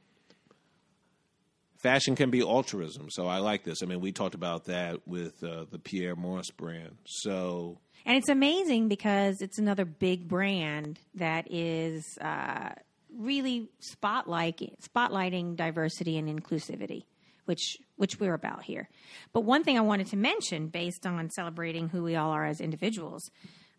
fashion 1.77 2.15
can 2.15 2.29
be 2.29 2.41
altruism. 2.41 3.09
So 3.09 3.27
I 3.27 3.38
like 3.38 3.63
this. 3.63 3.81
I 3.83 3.85
mean, 3.85 4.01
we 4.01 4.12
talked 4.12 4.35
about 4.35 4.65
that 4.65 5.07
with 5.07 5.44
uh, 5.44 5.65
the 5.71 5.79
Pierre 5.79 6.15
Morris 6.15 6.51
brand. 6.51 6.97
So 7.06 7.77
And 8.06 8.18
it's 8.18 8.29
amazing 8.29 8.88
because 8.88 9.41
it's 9.41 9.59
another 9.59 9.85
big 9.85 10.27
brand 10.27 11.00
that 11.15 11.51
is 11.51 12.03
uh, 12.21 12.69
really 13.16 13.69
spotlight, 13.80 14.61
spotlighting 14.81 15.56
diversity 15.56 16.18
and 16.18 16.28
inclusivity, 16.28 17.04
which 17.45 17.78
which 17.95 18.19
we're 18.19 18.35
about 18.35 18.63
here. 18.63 18.87
But 19.33 19.42
one 19.42 19.63
thing 19.63 19.78
I 19.78 19.81
wanted 19.81 20.07
to 20.07 20.18
mention, 20.18 20.68
based 20.68 21.06
on 21.06 21.30
celebrating 21.31 21.90
who 21.90 22.04
we 22.04 22.16
all 22.16 22.31
are 22.31 22.45
as 22.45 22.61
individuals, 22.61 23.30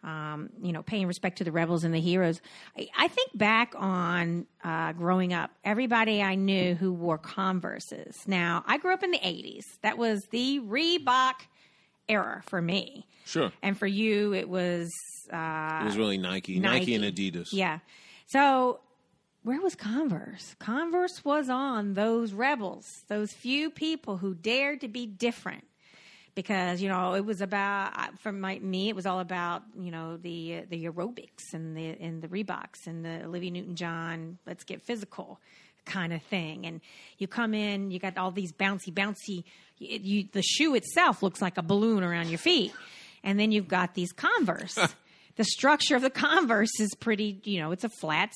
um, 0.03 0.51
you 0.63 0.73
know, 0.73 0.83
paying 0.83 1.07
respect 1.07 1.39
to 1.39 1.45
the 1.45 1.53
rebels 1.53 1.85
and 1.85 1.95
the 1.95 2.01
heroes. 2.01 2.41
I, 2.77 2.89
I 2.97 3.09
think 3.09 3.37
back 3.37 3.75
on 3.77 4.47
uh, 4.63 4.93
growing 4.93 5.33
up, 5.33 5.51
everybody 5.65 6.23
I 6.23 6.35
knew 6.35 6.75
who 6.75 6.93
wore 6.93 7.19
Converses. 7.19 8.17
Now, 8.27 8.65
I 8.67 8.79
grew 8.79 8.93
up 8.93 9.03
in 9.03 9.11
the 9.11 9.19
'80s. 9.19 9.65
That 9.83 9.99
was 9.99 10.21
the 10.31 10.61
Reebok 10.61 11.35
era 12.09 12.43
for 12.47 12.63
me. 12.63 13.07
sure, 13.27 13.53
And 13.63 13.77
for 13.77 13.87
you, 13.87 14.35
it 14.35 14.49
was 14.49 14.91
uh, 15.33 15.81
it 15.83 15.85
was 15.85 15.97
really 15.97 16.19
Nike, 16.19 16.59
Nike, 16.59 16.95
and 16.95 17.05
Adidas. 17.05 17.49
Yeah. 17.53 17.81
So 18.27 18.81
where 19.43 19.61
was 19.61 19.75
Converse? 19.75 20.57
Converse 20.59 21.25
was 21.25 21.49
on 21.49 21.95
those 21.95 22.33
rebels, 22.33 23.05
those 23.09 23.33
few 23.33 23.71
people 23.71 24.19
who 24.19 24.35
dared 24.35 24.81
to 24.83 24.89
be 24.89 25.07
different. 25.07 25.65
Because 26.39 26.81
you 26.81 26.89
know 26.89 27.15
it 27.15 27.25
was 27.25 27.41
about 27.41 28.17
for 28.21 28.31
my, 28.31 28.61
me, 28.61 28.89
it 28.89 28.95
was 28.95 29.07
all 29.07 29.19
about 29.19 29.65
you 29.77 29.91
know 29.91 30.17
the 30.17 30.63
the 30.71 30.85
aerobics 30.85 31.53
and 31.53 31.77
the 31.77 31.97
and 32.01 32.23
the 32.23 32.29
Reeboks 32.29 32.87
and 32.87 33.05
the 33.05 33.25
Olivia 33.25 33.51
Newton 33.51 33.75
John. 33.75 34.39
Let's 34.47 34.63
get 34.63 34.81
physical 34.81 35.41
kind 35.85 36.13
of 36.13 36.23
thing. 36.23 36.65
And 36.65 36.81
you 37.19 37.27
come 37.27 37.55
in, 37.55 37.91
you 37.91 37.99
got 37.99 38.17
all 38.17 38.31
these 38.31 38.53
bouncy, 38.53 38.95
bouncy. 38.95 39.43
You, 39.79 39.99
you, 40.01 40.29
the 40.31 40.43
shoe 40.43 40.77
itself 40.77 41.25
looks 41.25 41.43
like 41.43 41.59
a 41.59 41.63
balloon 41.63 42.05
around 42.05 42.29
your 42.29 42.39
feet, 42.39 42.73
and 43.25 43.41
then 43.41 43.51
you've 43.51 43.67
got 43.67 43.95
these 43.95 44.13
Converse. 44.13 44.79
the 45.35 45.43
structure 45.43 45.97
of 45.97 46.03
the 46.03 46.11
Converse 46.11 46.79
is 46.79 46.95
pretty. 47.01 47.41
You 47.43 47.63
know, 47.63 47.73
it's 47.73 47.83
a 47.83 47.91
flat 48.01 48.31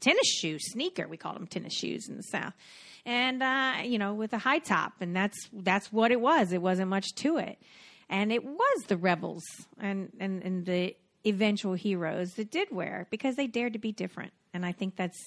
tennis 0.00 0.26
shoe 0.26 0.58
sneaker. 0.58 1.08
We 1.08 1.16
call 1.16 1.32
them 1.32 1.46
tennis 1.46 1.72
shoes 1.72 2.06
in 2.06 2.18
the 2.18 2.22
South, 2.24 2.52
and 3.06 3.42
uh, 3.42 3.74
you 3.84 3.98
know, 3.98 4.14
with 4.14 4.32
a 4.32 4.38
high 4.38 4.58
top, 4.58 4.94
and 5.00 5.14
that's 5.14 5.36
that's 5.52 5.92
what 5.92 6.10
it 6.10 6.20
was. 6.20 6.52
It 6.52 6.62
wasn't 6.62 6.88
much 6.88 7.14
to 7.16 7.38
it, 7.38 7.58
and 8.08 8.32
it 8.32 8.44
was 8.44 8.82
the 8.88 8.96
rebels 8.96 9.42
and 9.78 10.10
and 10.20 10.42
and 10.42 10.66
the 10.66 10.96
eventual 11.26 11.74
heroes 11.74 12.30
that 12.36 12.50
did 12.50 12.68
wear 12.70 13.06
because 13.10 13.36
they 13.36 13.46
dared 13.46 13.74
to 13.74 13.78
be 13.78 13.92
different. 13.92 14.32
And 14.54 14.64
I 14.64 14.72
think 14.72 14.96
that's 14.96 15.18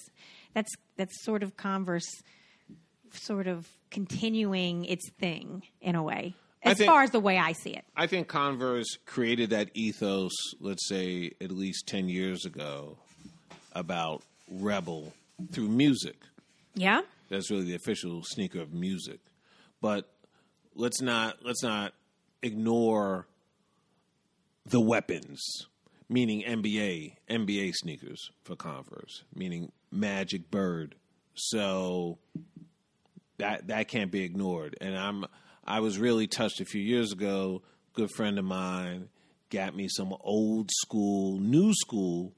that's 0.54 0.72
that's 0.96 1.24
sort 1.24 1.42
of 1.42 1.56
Converse, 1.56 2.08
sort 3.12 3.46
of 3.46 3.68
continuing 3.90 4.84
its 4.84 5.08
thing 5.18 5.62
in 5.80 5.94
a 5.94 6.02
way. 6.02 6.34
as 6.62 6.78
think- 6.78 6.90
far 6.90 7.02
as 7.02 7.10
the 7.10 7.20
way 7.20 7.38
I 7.38 7.52
see 7.52 7.70
it. 7.70 7.84
I 7.96 8.06
think 8.06 8.26
Converse 8.28 8.96
created 9.06 9.50
that 9.50 9.70
ethos, 9.74 10.32
let's 10.60 10.88
say 10.88 11.32
at 11.40 11.50
least 11.50 11.86
10 11.86 12.08
years 12.08 12.44
ago, 12.44 12.96
about 13.72 14.22
Rebel 14.50 15.12
through 15.52 15.68
music. 15.68 16.16
Yeah. 16.74 17.02
That's 17.28 17.50
really 17.50 17.64
the 17.64 17.74
official 17.74 18.22
sneaker 18.24 18.60
of 18.60 18.72
music. 18.72 19.20
But 19.80 20.08
let's 20.74 21.00
not 21.00 21.38
let's 21.44 21.62
not 21.62 21.94
ignore 22.42 23.26
the 24.66 24.80
weapons, 24.80 25.42
meaning 26.08 26.42
NBA, 26.42 27.16
NBA 27.28 27.72
sneakers 27.74 28.30
for 28.44 28.56
Converse, 28.56 29.24
meaning 29.34 29.72
Magic 29.90 30.50
Bird. 30.50 30.94
So 31.34 32.18
that 33.38 33.68
that 33.68 33.88
can't 33.88 34.10
be 34.10 34.22
ignored. 34.22 34.76
And 34.80 34.96
I'm 34.96 35.26
I 35.64 35.80
was 35.80 35.98
really 35.98 36.26
touched 36.26 36.60
a 36.60 36.64
few 36.64 36.82
years 36.82 37.12
ago. 37.12 37.62
Good 37.94 38.10
friend 38.10 38.38
of 38.38 38.44
mine 38.44 39.08
got 39.50 39.76
me 39.76 39.88
some 39.88 40.14
old 40.20 40.70
school, 40.72 41.38
new 41.38 41.72
school 41.74 42.32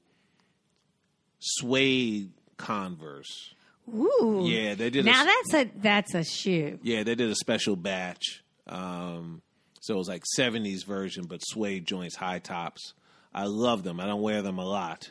suede 1.39 2.31
Converse. 2.57 3.53
Ooh. 3.89 4.43
Yeah, 4.45 4.75
they 4.75 4.89
did. 4.89 5.05
Now 5.05 5.23
a, 5.23 5.25
that's 5.25 5.53
a 5.53 5.71
that's 5.79 6.13
a 6.15 6.23
shoe. 6.23 6.79
yeah, 6.81 7.03
they 7.03 7.15
did 7.15 7.29
a 7.29 7.35
special 7.35 7.75
batch. 7.75 8.43
Um, 8.67 9.41
so 9.81 9.95
it 9.95 9.97
was 9.97 10.07
like 10.09 10.23
'70s 10.37 10.85
version, 10.85 11.25
but 11.25 11.39
suede 11.39 11.85
joints, 11.85 12.15
high 12.15 12.39
tops. 12.39 12.93
I 13.33 13.45
love 13.45 13.83
them. 13.83 13.99
I 13.99 14.05
don't 14.07 14.21
wear 14.21 14.41
them 14.41 14.57
a 14.57 14.65
lot 14.65 15.09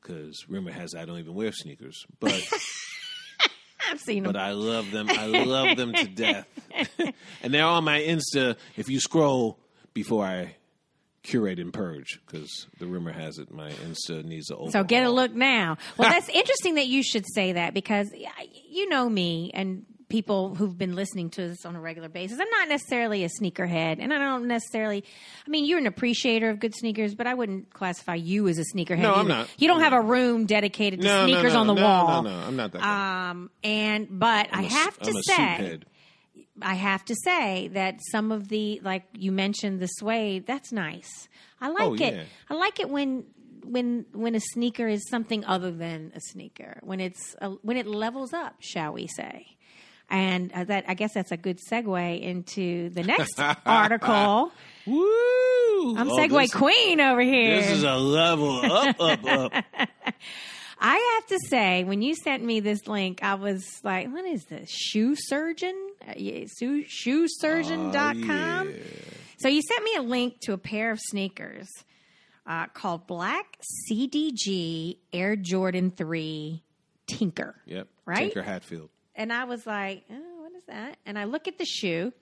because 0.00 0.44
rumor 0.48 0.70
has 0.70 0.94
I 0.94 1.04
don't 1.04 1.18
even 1.18 1.34
wear 1.34 1.50
sneakers, 1.52 2.06
but 2.20 2.32
I've 3.90 4.00
seen 4.00 4.22
them. 4.22 4.32
but 4.32 4.40
I 4.40 4.52
love 4.52 4.90
them. 4.90 5.08
I 5.08 5.26
love 5.44 5.76
them 5.76 5.92
to 5.94 6.06
death. 6.06 6.46
and 7.42 7.54
they're 7.54 7.64
on 7.64 7.84
my 7.84 8.00
Insta. 8.00 8.56
If 8.76 8.88
you 8.88 9.00
scroll 9.00 9.58
before 9.94 10.24
I 10.24 10.56
curate 11.28 11.58
and 11.58 11.72
purge, 11.72 12.20
because 12.26 12.66
the 12.78 12.86
rumor 12.86 13.12
has 13.12 13.38
it 13.38 13.52
my 13.52 13.70
Insta 13.70 14.24
needs 14.24 14.50
a 14.50 14.56
So 14.70 14.82
get 14.84 15.04
a 15.04 15.10
look 15.10 15.32
now. 15.34 15.76
Well, 15.96 16.10
that's 16.10 16.28
interesting 16.32 16.74
that 16.76 16.86
you 16.86 17.02
should 17.02 17.24
say 17.34 17.52
that 17.52 17.74
because 17.74 18.10
you 18.68 18.88
know 18.88 19.08
me 19.08 19.50
and 19.54 19.84
people 20.08 20.54
who've 20.54 20.78
been 20.78 20.94
listening 20.96 21.28
to 21.28 21.48
this 21.48 21.66
on 21.66 21.76
a 21.76 21.80
regular 21.80 22.08
basis. 22.08 22.40
I'm 22.40 22.48
not 22.48 22.68
necessarily 22.68 23.24
a 23.24 23.28
sneakerhead, 23.28 23.98
and 24.00 24.10
I 24.10 24.16
don't 24.18 24.48
necessarily. 24.48 25.04
I 25.46 25.50
mean, 25.50 25.66
you're 25.66 25.78
an 25.78 25.86
appreciator 25.86 26.48
of 26.48 26.58
good 26.60 26.74
sneakers, 26.74 27.14
but 27.14 27.26
I 27.26 27.34
wouldn't 27.34 27.74
classify 27.74 28.14
you 28.14 28.48
as 28.48 28.58
a 28.58 28.64
sneakerhead. 28.74 29.00
No, 29.00 29.14
I'm 29.14 29.28
not. 29.28 29.48
You 29.58 29.68
don't 29.68 29.78
I'm 29.82 29.84
have 29.84 29.92
a 29.92 30.00
room 30.00 30.46
dedicated 30.46 31.02
to 31.02 31.06
No, 31.06 31.26
no, 31.26 31.32
sneakers 31.32 31.52
no, 31.52 31.60
on 31.60 31.66
the 31.66 31.74
no, 31.74 31.82
wall. 31.82 32.22
No, 32.22 32.30
no, 32.30 32.36
I'm 32.46 32.56
not 32.56 32.72
that. 32.72 32.80
guy. 32.80 33.28
Um, 33.30 33.50
and 33.62 34.06
but 34.18 34.48
I 34.50 34.60
I'm 34.60 34.64
a- 34.64 34.68
have 34.68 34.98
to 35.00 35.10
I'm 35.10 35.22
say, 35.22 35.78
I 36.62 36.74
have 36.74 37.04
to 37.06 37.14
say 37.24 37.68
that 37.68 38.00
some 38.12 38.32
of 38.32 38.48
the 38.48 38.80
like 38.82 39.04
you 39.14 39.32
mentioned 39.32 39.80
the 39.80 39.86
suede, 39.86 40.46
that's 40.46 40.72
nice. 40.72 41.28
I 41.60 41.68
like 41.68 41.82
Oh, 41.82 41.94
it. 41.94 42.00
yeah. 42.00 42.22
I 42.50 42.54
like 42.54 42.80
it 42.80 42.88
when 42.90 43.24
when 43.64 44.06
when 44.12 44.34
a 44.34 44.40
sneaker 44.40 44.88
is 44.88 45.08
something 45.10 45.44
other 45.44 45.70
than 45.70 46.12
a 46.14 46.20
sneaker. 46.20 46.80
When 46.82 47.00
it's 47.00 47.36
a, 47.40 47.50
when 47.62 47.76
it 47.76 47.86
levels 47.86 48.32
up, 48.32 48.54
shall 48.60 48.92
we 48.92 49.06
say? 49.08 49.46
And 50.10 50.50
uh, 50.54 50.64
that 50.64 50.84
I 50.88 50.94
guess 50.94 51.12
that's 51.14 51.32
a 51.32 51.36
good 51.36 51.58
segue 51.70 52.20
into 52.22 52.88
the 52.90 53.02
next 53.02 53.38
article. 53.66 54.52
Woo! 54.86 55.96
I'm 55.96 56.08
Oh, 56.10 56.16
segue 56.16 56.40
this- 56.42 56.54
Queen 56.54 57.00
over 57.00 57.20
here. 57.20 57.56
This 57.60 57.70
is 57.72 57.82
a 57.84 57.94
level 57.96 58.60
up, 58.64 58.96
up, 59.00 59.24
up. 59.24 59.52
I 60.80 61.14
have 61.16 61.26
to 61.26 61.38
say, 61.48 61.82
when 61.84 62.02
you 62.02 62.14
sent 62.14 62.42
me 62.44 62.60
this 62.60 62.86
link, 62.86 63.22
I 63.22 63.34
was 63.34 63.64
like, 63.82 64.08
what 64.12 64.24
is 64.24 64.44
this? 64.44 64.70
Shoe 64.70 65.14
Surgeon? 65.16 65.74
Shoesurgeon.com? 66.16 68.68
Oh, 68.68 68.70
yeah. 68.70 68.82
So 69.38 69.48
you 69.48 69.62
sent 69.62 69.84
me 69.84 69.94
a 69.96 70.02
link 70.02 70.40
to 70.42 70.52
a 70.52 70.58
pair 70.58 70.90
of 70.90 70.98
sneakers 71.00 71.68
uh, 72.46 72.66
called 72.68 73.06
Black 73.06 73.58
CDG 73.90 74.98
Air 75.12 75.36
Jordan 75.36 75.90
3 75.90 76.62
Tinker. 77.06 77.54
Yep. 77.66 77.88
Right? 78.04 78.18
Tinker 78.18 78.42
Hatfield. 78.42 78.90
And 79.14 79.32
I 79.32 79.44
was 79.44 79.66
like, 79.66 80.04
oh, 80.10 80.42
what 80.42 80.52
is 80.56 80.64
that? 80.68 80.96
And 81.06 81.18
I 81.18 81.24
look 81.24 81.48
at 81.48 81.58
the 81.58 81.64
shoe. 81.64 82.12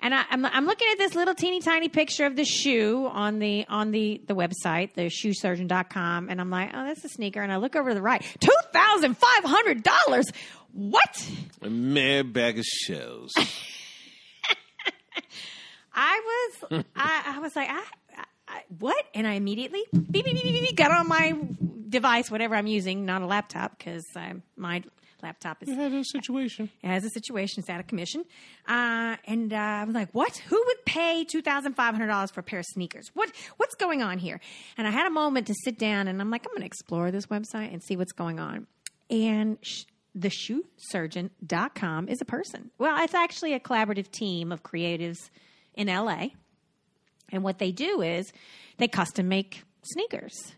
And 0.00 0.14
I, 0.14 0.24
I'm, 0.30 0.44
I'm 0.44 0.66
looking 0.66 0.88
at 0.92 0.98
this 0.98 1.14
little 1.14 1.34
teeny 1.34 1.60
tiny 1.60 1.88
picture 1.88 2.26
of 2.26 2.36
the 2.36 2.44
shoe 2.44 3.08
on 3.10 3.38
the 3.38 3.64
on 3.68 3.92
the, 3.92 4.20
the 4.26 4.34
website, 4.34 4.92
the 4.92 5.06
shoesurgeon.com, 5.06 6.28
and 6.28 6.38
I'm 6.38 6.50
like, 6.50 6.70
oh, 6.74 6.84
that's 6.84 7.02
a 7.04 7.08
sneaker. 7.08 7.40
And 7.40 7.50
I 7.50 7.56
look 7.56 7.76
over 7.76 7.88
to 7.88 7.94
the 7.94 8.02
right, 8.02 8.22
two 8.38 8.52
thousand 8.74 9.16
five 9.16 9.44
hundred 9.44 9.82
dollars. 9.82 10.26
What? 10.76 11.30
A 11.62 11.70
mere 11.70 12.22
bag 12.22 12.58
of 12.58 12.64
shells. 12.66 13.32
I 15.94 16.52
was, 16.70 16.84
I, 16.94 17.22
I 17.36 17.38
was 17.38 17.56
like, 17.56 17.68
I, 17.70 17.82
I, 18.46 18.62
what? 18.78 19.02
And 19.14 19.26
I 19.26 19.32
immediately 19.34 19.82
beep, 19.92 20.10
beep, 20.24 20.24
beep, 20.26 20.42
beep, 20.42 20.62
beep, 20.66 20.76
got 20.76 20.90
on 20.90 21.08
my 21.08 21.34
device, 21.88 22.30
whatever 22.30 22.54
I'm 22.54 22.66
using, 22.66 23.06
not 23.06 23.22
a 23.22 23.26
laptop, 23.26 23.78
because 23.78 24.04
my 24.56 24.82
laptop 25.22 25.62
is 25.62 25.70
You 25.70 25.76
had 25.76 25.94
a 25.94 26.04
situation. 26.04 26.68
it 26.82 26.86
has 26.88 27.02
a 27.04 27.10
situation, 27.10 27.60
it's 27.60 27.70
out 27.70 27.80
of 27.80 27.86
commission. 27.86 28.24
Uh, 28.68 29.16
and 29.24 29.54
uh, 29.54 29.56
I 29.56 29.84
was 29.84 29.94
like, 29.94 30.10
what? 30.12 30.36
Who 30.48 30.62
would 30.66 30.84
pay 30.84 31.24
$2,500 31.34 32.32
for 32.32 32.40
a 32.40 32.42
pair 32.42 32.58
of 32.58 32.66
sneakers? 32.66 33.10
What 33.14 33.32
What's 33.56 33.74
going 33.76 34.02
on 34.02 34.18
here? 34.18 34.38
And 34.76 34.86
I 34.86 34.90
had 34.90 35.06
a 35.06 35.10
moment 35.10 35.46
to 35.46 35.54
sit 35.64 35.78
down 35.78 36.08
and 36.08 36.20
I'm 36.20 36.30
like, 36.30 36.44
I'm 36.44 36.50
going 36.52 36.60
to 36.60 36.66
explore 36.66 37.10
this 37.10 37.26
website 37.26 37.72
and 37.72 37.82
see 37.82 37.96
what's 37.96 38.12
going 38.12 38.38
on. 38.38 38.66
And 39.08 39.56
sh- 39.62 39.84
the 40.16 40.30
shoesurgeon.com 40.30 42.08
is 42.08 42.20
a 42.22 42.24
person. 42.24 42.70
Well, 42.78 43.04
it's 43.04 43.14
actually 43.14 43.52
a 43.52 43.60
collaborative 43.60 44.10
team 44.10 44.50
of 44.50 44.62
creatives 44.62 45.28
in 45.74 45.88
LA. 45.88 46.28
And 47.30 47.42
what 47.42 47.58
they 47.58 47.70
do 47.70 48.00
is 48.00 48.32
they 48.78 48.88
custom 48.88 49.28
make 49.28 49.62
sneakers. 49.82 50.54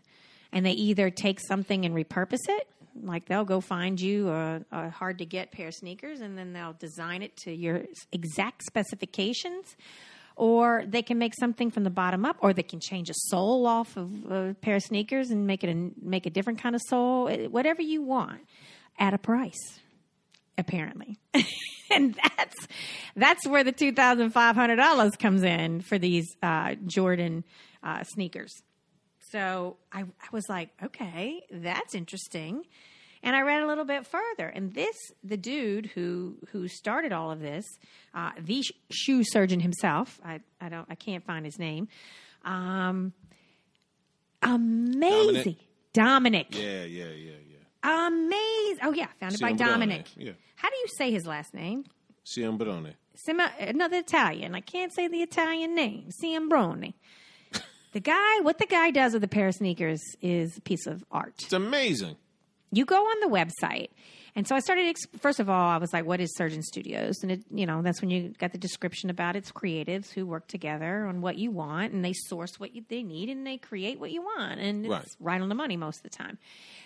And 0.53 0.65
they 0.65 0.71
either 0.71 1.09
take 1.09 1.39
something 1.41 1.85
and 1.85 1.93
repurpose 1.93 2.47
it, 2.47 2.67
like 3.03 3.25
they'll 3.25 3.45
go 3.45 3.61
find 3.61 3.99
you 3.99 4.29
a, 4.29 4.61
a 4.71 4.89
hard 4.89 5.19
to 5.19 5.25
get 5.25 5.51
pair 5.51 5.67
of 5.67 5.75
sneakers 5.75 6.21
and 6.21 6.37
then 6.37 6.53
they'll 6.53 6.73
design 6.73 7.21
it 7.21 7.35
to 7.37 7.53
your 7.53 7.83
exact 8.11 8.63
specifications. 8.63 9.75
Or 10.35 10.85
they 10.87 11.01
can 11.01 11.17
make 11.17 11.33
something 11.37 11.69
from 11.69 11.83
the 11.83 11.89
bottom 11.89 12.23
up, 12.23 12.37
or 12.39 12.53
they 12.53 12.63
can 12.63 12.79
change 12.79 13.09
a 13.09 13.13
sole 13.13 13.67
off 13.67 13.97
of 13.97 14.09
a 14.31 14.55
pair 14.61 14.75
of 14.77 14.83
sneakers 14.83 15.31
and 15.31 15.45
make 15.45 15.65
it 15.65 15.69
a, 15.69 15.91
make 16.01 16.25
a 16.25 16.29
different 16.29 16.61
kind 16.61 16.75
of 16.75 16.81
sole. 16.87 17.27
Eh, 17.27 17.47
Whatever 17.47 17.81
you 17.81 18.01
want, 18.01 18.39
at 18.99 19.13
a 19.13 19.17
price 19.17 19.79
apparently. 20.59 21.17
and 21.91 22.13
that's 22.13 22.67
that's 23.15 23.47
where 23.47 23.63
the 23.63 23.71
two 23.71 23.91
thousand 23.91 24.29
five 24.31 24.55
hundred 24.55 24.75
dollars 24.75 25.13
comes 25.17 25.41
in 25.41 25.81
for 25.81 25.97
these 25.97 26.27
uh, 26.43 26.75
Jordan 26.85 27.43
uh, 27.81 28.03
sneakers. 28.03 28.51
So 29.31 29.77
I, 29.91 30.01
I 30.01 30.27
was 30.31 30.45
like, 30.49 30.69
okay, 30.83 31.43
that's 31.51 31.95
interesting. 31.95 32.63
And 33.21 33.35
I 33.35 33.41
read 33.41 33.61
a 33.61 33.67
little 33.67 33.85
bit 33.85 34.07
further, 34.07 34.47
and 34.47 34.73
this 34.73 34.95
the 35.23 35.37
dude 35.37 35.87
who 35.87 36.37
who 36.51 36.67
started 36.67 37.11
all 37.11 37.31
of 37.31 37.39
this, 37.39 37.65
uh, 38.13 38.31
the 38.39 38.61
sh- 38.61 38.71
shoe 38.91 39.23
surgeon 39.23 39.59
himself. 39.59 40.19
I, 40.23 40.39
I 40.61 40.69
don't 40.69 40.87
I 40.89 40.95
can't 40.95 41.25
find 41.25 41.45
his 41.45 41.59
name. 41.59 41.89
Um, 42.45 43.11
amazing, 44.41 45.57
Dominic. 45.91 46.55
Yeah, 46.57 46.85
yeah, 46.85 47.05
yeah, 47.05 47.31
yeah. 47.45 47.48
Amazing. 47.83 48.79
Oh 48.83 48.93
yeah, 48.93 49.07
founded 49.19 49.39
by 49.39 49.53
Dominic. 49.53 50.05
yeah. 50.15 50.33
How 50.55 50.69
do 50.69 50.75
you 50.75 50.87
say 50.97 51.11
his 51.11 51.25
last 51.25 51.53
name? 51.53 51.85
Ciambrone. 52.25 52.93
Sima, 53.27 53.49
another 53.59 53.97
Italian. 53.97 54.55
I 54.55 54.61
can't 54.61 54.93
say 54.93 55.07
the 55.07 55.21
Italian 55.21 55.75
name. 55.75 56.09
Ciambrone. 56.21 56.93
the 57.93 57.99
guy, 57.99 58.39
what 58.41 58.57
the 58.57 58.65
guy 58.65 58.91
does 58.91 59.13
with 59.13 59.23
a 59.23 59.27
pair 59.27 59.47
of 59.47 59.55
sneakers 59.55 60.01
is 60.21 60.57
a 60.57 60.61
piece 60.61 60.85
of 60.87 61.03
art. 61.11 61.33
It's 61.39 61.53
amazing. 61.53 62.17
You 62.71 62.85
go 62.85 63.01
on 63.03 63.19
the 63.21 63.35
website, 63.35 63.89
and 64.39 64.47
so 64.47 64.55
I 64.55 64.59
started. 64.59 64.95
First 65.19 65.41
of 65.41 65.49
all, 65.49 65.69
I 65.69 65.75
was 65.75 65.91
like, 65.91 66.05
"What 66.05 66.21
is 66.21 66.33
Surgeon 66.37 66.63
Studios?" 66.63 67.17
And 67.23 67.31
it, 67.33 67.43
you 67.51 67.65
know, 67.65 67.81
that's 67.81 67.99
when 67.99 68.09
you 68.09 68.29
got 68.39 68.53
the 68.53 68.57
description 68.57 69.09
about 69.09 69.35
it's 69.35 69.51
creatives 69.51 70.13
who 70.13 70.25
work 70.25 70.47
together 70.47 71.05
on 71.05 71.19
what 71.19 71.37
you 71.37 71.51
want, 71.51 71.91
and 71.91 72.05
they 72.05 72.13
source 72.13 72.57
what 72.57 72.73
you, 72.73 72.85
they 72.87 73.03
need, 73.03 73.27
and 73.27 73.45
they 73.45 73.57
create 73.57 73.99
what 73.99 74.11
you 74.11 74.21
want, 74.21 74.61
and 74.61 74.85
it's 74.85 74.89
Right. 74.89 75.05
right 75.19 75.41
on 75.41 75.49
the 75.49 75.55
money 75.55 75.75
most 75.75 75.97
of 75.97 76.03
the 76.03 76.17
time. 76.17 76.37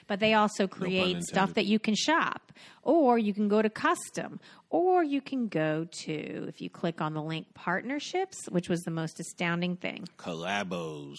But 0.07 0.19
they 0.19 0.33
also 0.33 0.67
create 0.67 1.21
stuff 1.23 1.53
that 1.53 1.67
you 1.67 1.77
can 1.77 1.93
shop, 1.93 2.51
or 2.81 3.19
you 3.19 3.35
can 3.35 3.47
go 3.47 3.61
to 3.61 3.69
custom, 3.69 4.39
or 4.71 5.03
you 5.03 5.21
can 5.21 5.47
go 5.47 5.85
to 6.05 6.45
if 6.47 6.59
you 6.59 6.71
click 6.71 7.01
on 7.01 7.13
the 7.13 7.21
link 7.21 7.53
partnerships, 7.53 8.37
which 8.49 8.67
was 8.67 8.81
the 8.81 8.91
most 8.91 9.19
astounding 9.19 9.75
thing. 9.75 10.07
Collabos. 10.17 11.17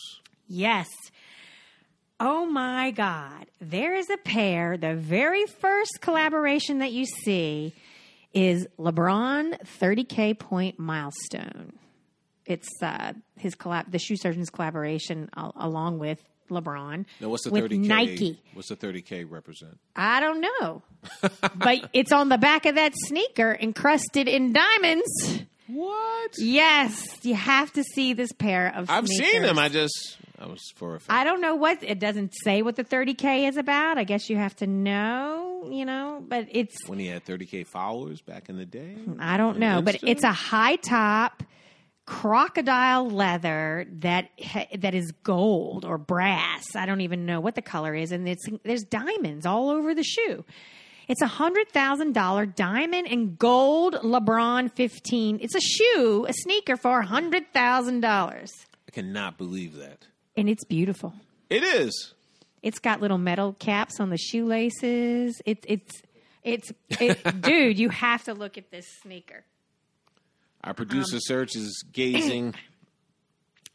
Yes. 0.48 0.88
Oh 2.20 2.46
my 2.46 2.90
God. 2.92 3.46
There 3.60 3.94
is 3.94 4.08
a 4.10 4.16
pair. 4.18 4.76
The 4.76 4.94
very 4.94 5.46
first 5.46 5.98
collaboration 6.00 6.78
that 6.78 6.92
you 6.92 7.06
see 7.06 7.74
is 8.32 8.66
LeBron 8.78 9.58
30K 9.80 10.38
point 10.38 10.78
milestone. 10.78 11.72
It's 12.46 12.68
uh, 12.82 13.14
his 13.36 13.54
collab, 13.54 13.90
the 13.90 13.98
shoe 13.98 14.16
surgeon's 14.16 14.50
collaboration 14.50 15.30
al- 15.36 15.54
along 15.56 15.98
with 15.98 16.22
LeBron. 16.50 17.06
Now, 17.20 17.28
what's 17.30 17.44
the 17.44 17.50
with 17.50 17.64
30K? 17.64 17.78
Nike. 17.86 18.42
What's 18.52 18.68
the 18.68 18.76
30K 18.76 19.28
represent? 19.28 19.78
I 19.96 20.20
don't 20.20 20.40
know. 20.40 20.82
but 21.56 21.88
it's 21.92 22.12
on 22.12 22.28
the 22.28 22.38
back 22.38 22.66
of 22.66 22.74
that 22.74 22.92
sneaker 23.06 23.56
encrusted 23.58 24.28
in 24.28 24.52
diamonds. 24.52 25.42
What? 25.66 26.32
Yes, 26.38 27.06
you 27.24 27.34
have 27.34 27.72
to 27.72 27.82
see 27.82 28.12
this 28.12 28.32
pair 28.32 28.72
of 28.76 28.90
I've 28.90 29.06
sneakers. 29.06 29.30
seen 29.32 29.42
them. 29.42 29.58
I 29.58 29.70
just 29.70 30.18
I 30.38 30.46
was 30.46 30.60
for 30.74 30.96
a 30.96 31.00
fact. 31.00 31.10
I 31.10 31.24
don't 31.24 31.40
know 31.40 31.54
what 31.54 31.82
it 31.82 31.98
doesn't 31.98 32.32
say 32.42 32.62
what 32.62 32.76
the 32.76 32.84
30k 32.84 33.48
is 33.48 33.56
about. 33.56 33.98
I 33.98 34.04
guess 34.04 34.28
you 34.28 34.36
have 34.36 34.56
to 34.56 34.66
know, 34.66 35.68
you 35.70 35.84
know, 35.84 36.24
but 36.26 36.48
it's 36.50 36.74
when 36.86 36.98
he 36.98 37.06
had 37.06 37.24
30k 37.24 37.66
followers 37.66 38.20
back 38.20 38.48
in 38.48 38.56
the 38.56 38.66
day. 38.66 38.96
I 39.18 39.36
don't 39.36 39.58
know, 39.58 39.80
but 39.82 40.02
it's 40.02 40.24
a 40.24 40.32
high 40.32 40.76
top 40.76 41.42
crocodile 42.06 43.08
leather 43.08 43.86
that 44.00 44.28
that 44.76 44.94
is 44.94 45.12
gold 45.22 45.84
or 45.84 45.98
brass. 45.98 46.64
I 46.76 46.86
don't 46.86 47.00
even 47.00 47.26
know 47.26 47.40
what 47.40 47.54
the 47.54 47.62
color 47.62 47.94
is, 47.94 48.12
and 48.12 48.28
it's 48.28 48.44
there's 48.64 48.82
diamonds 48.82 49.46
all 49.46 49.70
over 49.70 49.94
the 49.94 50.04
shoe. 50.04 50.44
It's 51.06 51.22
a 51.22 51.26
hundred 51.26 51.68
thousand 51.68 52.12
dollar 52.14 52.46
diamond 52.46 53.08
and 53.08 53.38
gold 53.38 53.94
LeBron 53.94 54.72
fifteen. 54.74 55.38
It's 55.40 55.54
a 55.54 55.60
shoe, 55.60 56.26
a 56.28 56.32
sneaker 56.32 56.76
for 56.76 57.00
a 57.00 57.06
hundred 57.06 57.52
thousand 57.52 58.00
dollars, 58.00 58.50
I 58.88 58.90
cannot 58.90 59.38
believe 59.38 59.74
that. 59.76 60.06
And 60.36 60.48
it's 60.48 60.64
beautiful. 60.64 61.14
It 61.50 61.62
is. 61.62 62.14
It's 62.62 62.78
got 62.78 63.00
little 63.00 63.18
metal 63.18 63.54
caps 63.58 64.00
on 64.00 64.10
the 64.10 64.16
shoelaces. 64.18 65.40
It's 65.44 65.64
it's 65.68 66.02
it's 66.42 66.72
it, 67.00 67.40
dude. 67.42 67.78
You 67.78 67.88
have 67.90 68.24
to 68.24 68.34
look 68.34 68.56
at 68.58 68.70
this 68.70 68.86
sneaker. 69.02 69.44
Our 70.62 70.70
Um, 70.70 70.76
producer 70.76 71.18
search 71.20 71.56
is 71.56 71.84
gazing. 71.92 72.54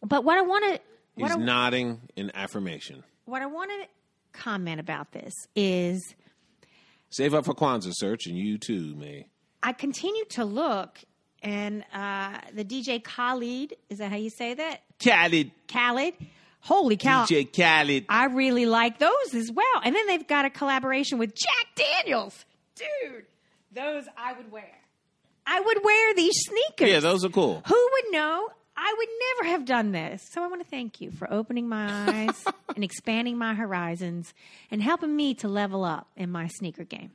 But 0.01 0.23
what 0.23 0.37
I 0.37 0.41
want 0.43 0.63
to 0.75 0.81
He's 1.17 1.31
I, 1.31 1.35
nodding 1.35 1.99
in 2.15 2.31
affirmation. 2.33 3.03
what 3.25 3.41
I 3.41 3.47
want 3.47 3.69
to 3.69 3.87
comment 4.39 4.79
about 4.79 5.11
this 5.11 5.33
is 5.57 6.15
Save 7.09 7.33
up 7.33 7.43
for 7.43 7.53
Kwanzaa 7.53 7.91
search, 7.93 8.25
and 8.27 8.37
you 8.37 8.57
too 8.57 8.95
may. 8.95 9.25
I 9.61 9.73
continue 9.73 10.23
to 10.29 10.45
look, 10.45 10.99
and 11.43 11.83
uh, 11.93 12.37
the 12.53 12.63
DJ 12.63 13.03
Khalid 13.03 13.75
is 13.89 13.97
that 13.97 14.09
how 14.11 14.15
you 14.17 14.29
say 14.29 14.53
that? 14.53 14.83
Khaled, 15.03 15.51
Khalid, 15.67 16.13
holy 16.61 16.97
cow! 16.97 17.25
DJ 17.25 17.51
Khaled. 17.51 18.05
I 18.09 18.25
really 18.25 18.65
like 18.65 18.99
those 18.99 19.33
as 19.33 19.51
well. 19.51 19.81
And 19.83 19.95
then 19.95 20.07
they've 20.07 20.27
got 20.27 20.45
a 20.45 20.49
collaboration 20.49 21.17
with 21.17 21.33
Jack 21.35 21.67
Daniels, 21.75 22.45
dude. 22.75 23.25
Those 23.71 24.05
I 24.17 24.33
would 24.33 24.51
wear. 24.51 24.71
I 25.45 25.59
would 25.59 25.83
wear 25.83 26.13
these 26.15 26.35
sneakers. 26.35 26.89
Yeah, 26.89 26.99
those 26.99 27.25
are 27.25 27.29
cool. 27.29 27.63
Who 27.65 27.89
would 27.91 28.11
know? 28.11 28.49
I 28.81 28.95
would 28.97 29.09
never 29.43 29.51
have 29.51 29.65
done 29.65 29.91
this. 29.91 30.25
So 30.31 30.43
I 30.43 30.47
want 30.47 30.61
to 30.63 30.69
thank 30.69 31.01
you 31.01 31.11
for 31.11 31.31
opening 31.31 31.67
my 31.67 32.09
eyes 32.09 32.45
and 32.75 32.83
expanding 32.83 33.37
my 33.37 33.53
horizons 33.53 34.33
and 34.71 34.81
helping 34.81 35.13
me 35.15 35.33
to 35.35 35.47
level 35.47 35.83
up 35.83 36.07
in 36.15 36.31
my 36.31 36.47
sneaker 36.47 36.85
game. 36.85 37.11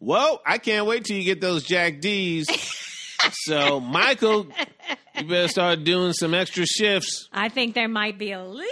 Well, 0.00 0.42
I 0.44 0.58
can't 0.58 0.86
wait 0.86 1.04
till 1.04 1.16
you 1.16 1.24
get 1.24 1.40
those 1.40 1.64
Jack 1.64 2.00
D's. 2.00 2.48
so, 3.32 3.80
Michael, 3.80 4.46
you 5.18 5.24
better 5.26 5.48
start 5.48 5.84
doing 5.84 6.12
some 6.12 6.34
extra 6.34 6.64
shifts. 6.66 7.28
I 7.32 7.48
think 7.48 7.74
there 7.74 7.88
might 7.88 8.18
be 8.18 8.32
a 8.32 8.42
little 8.42 8.64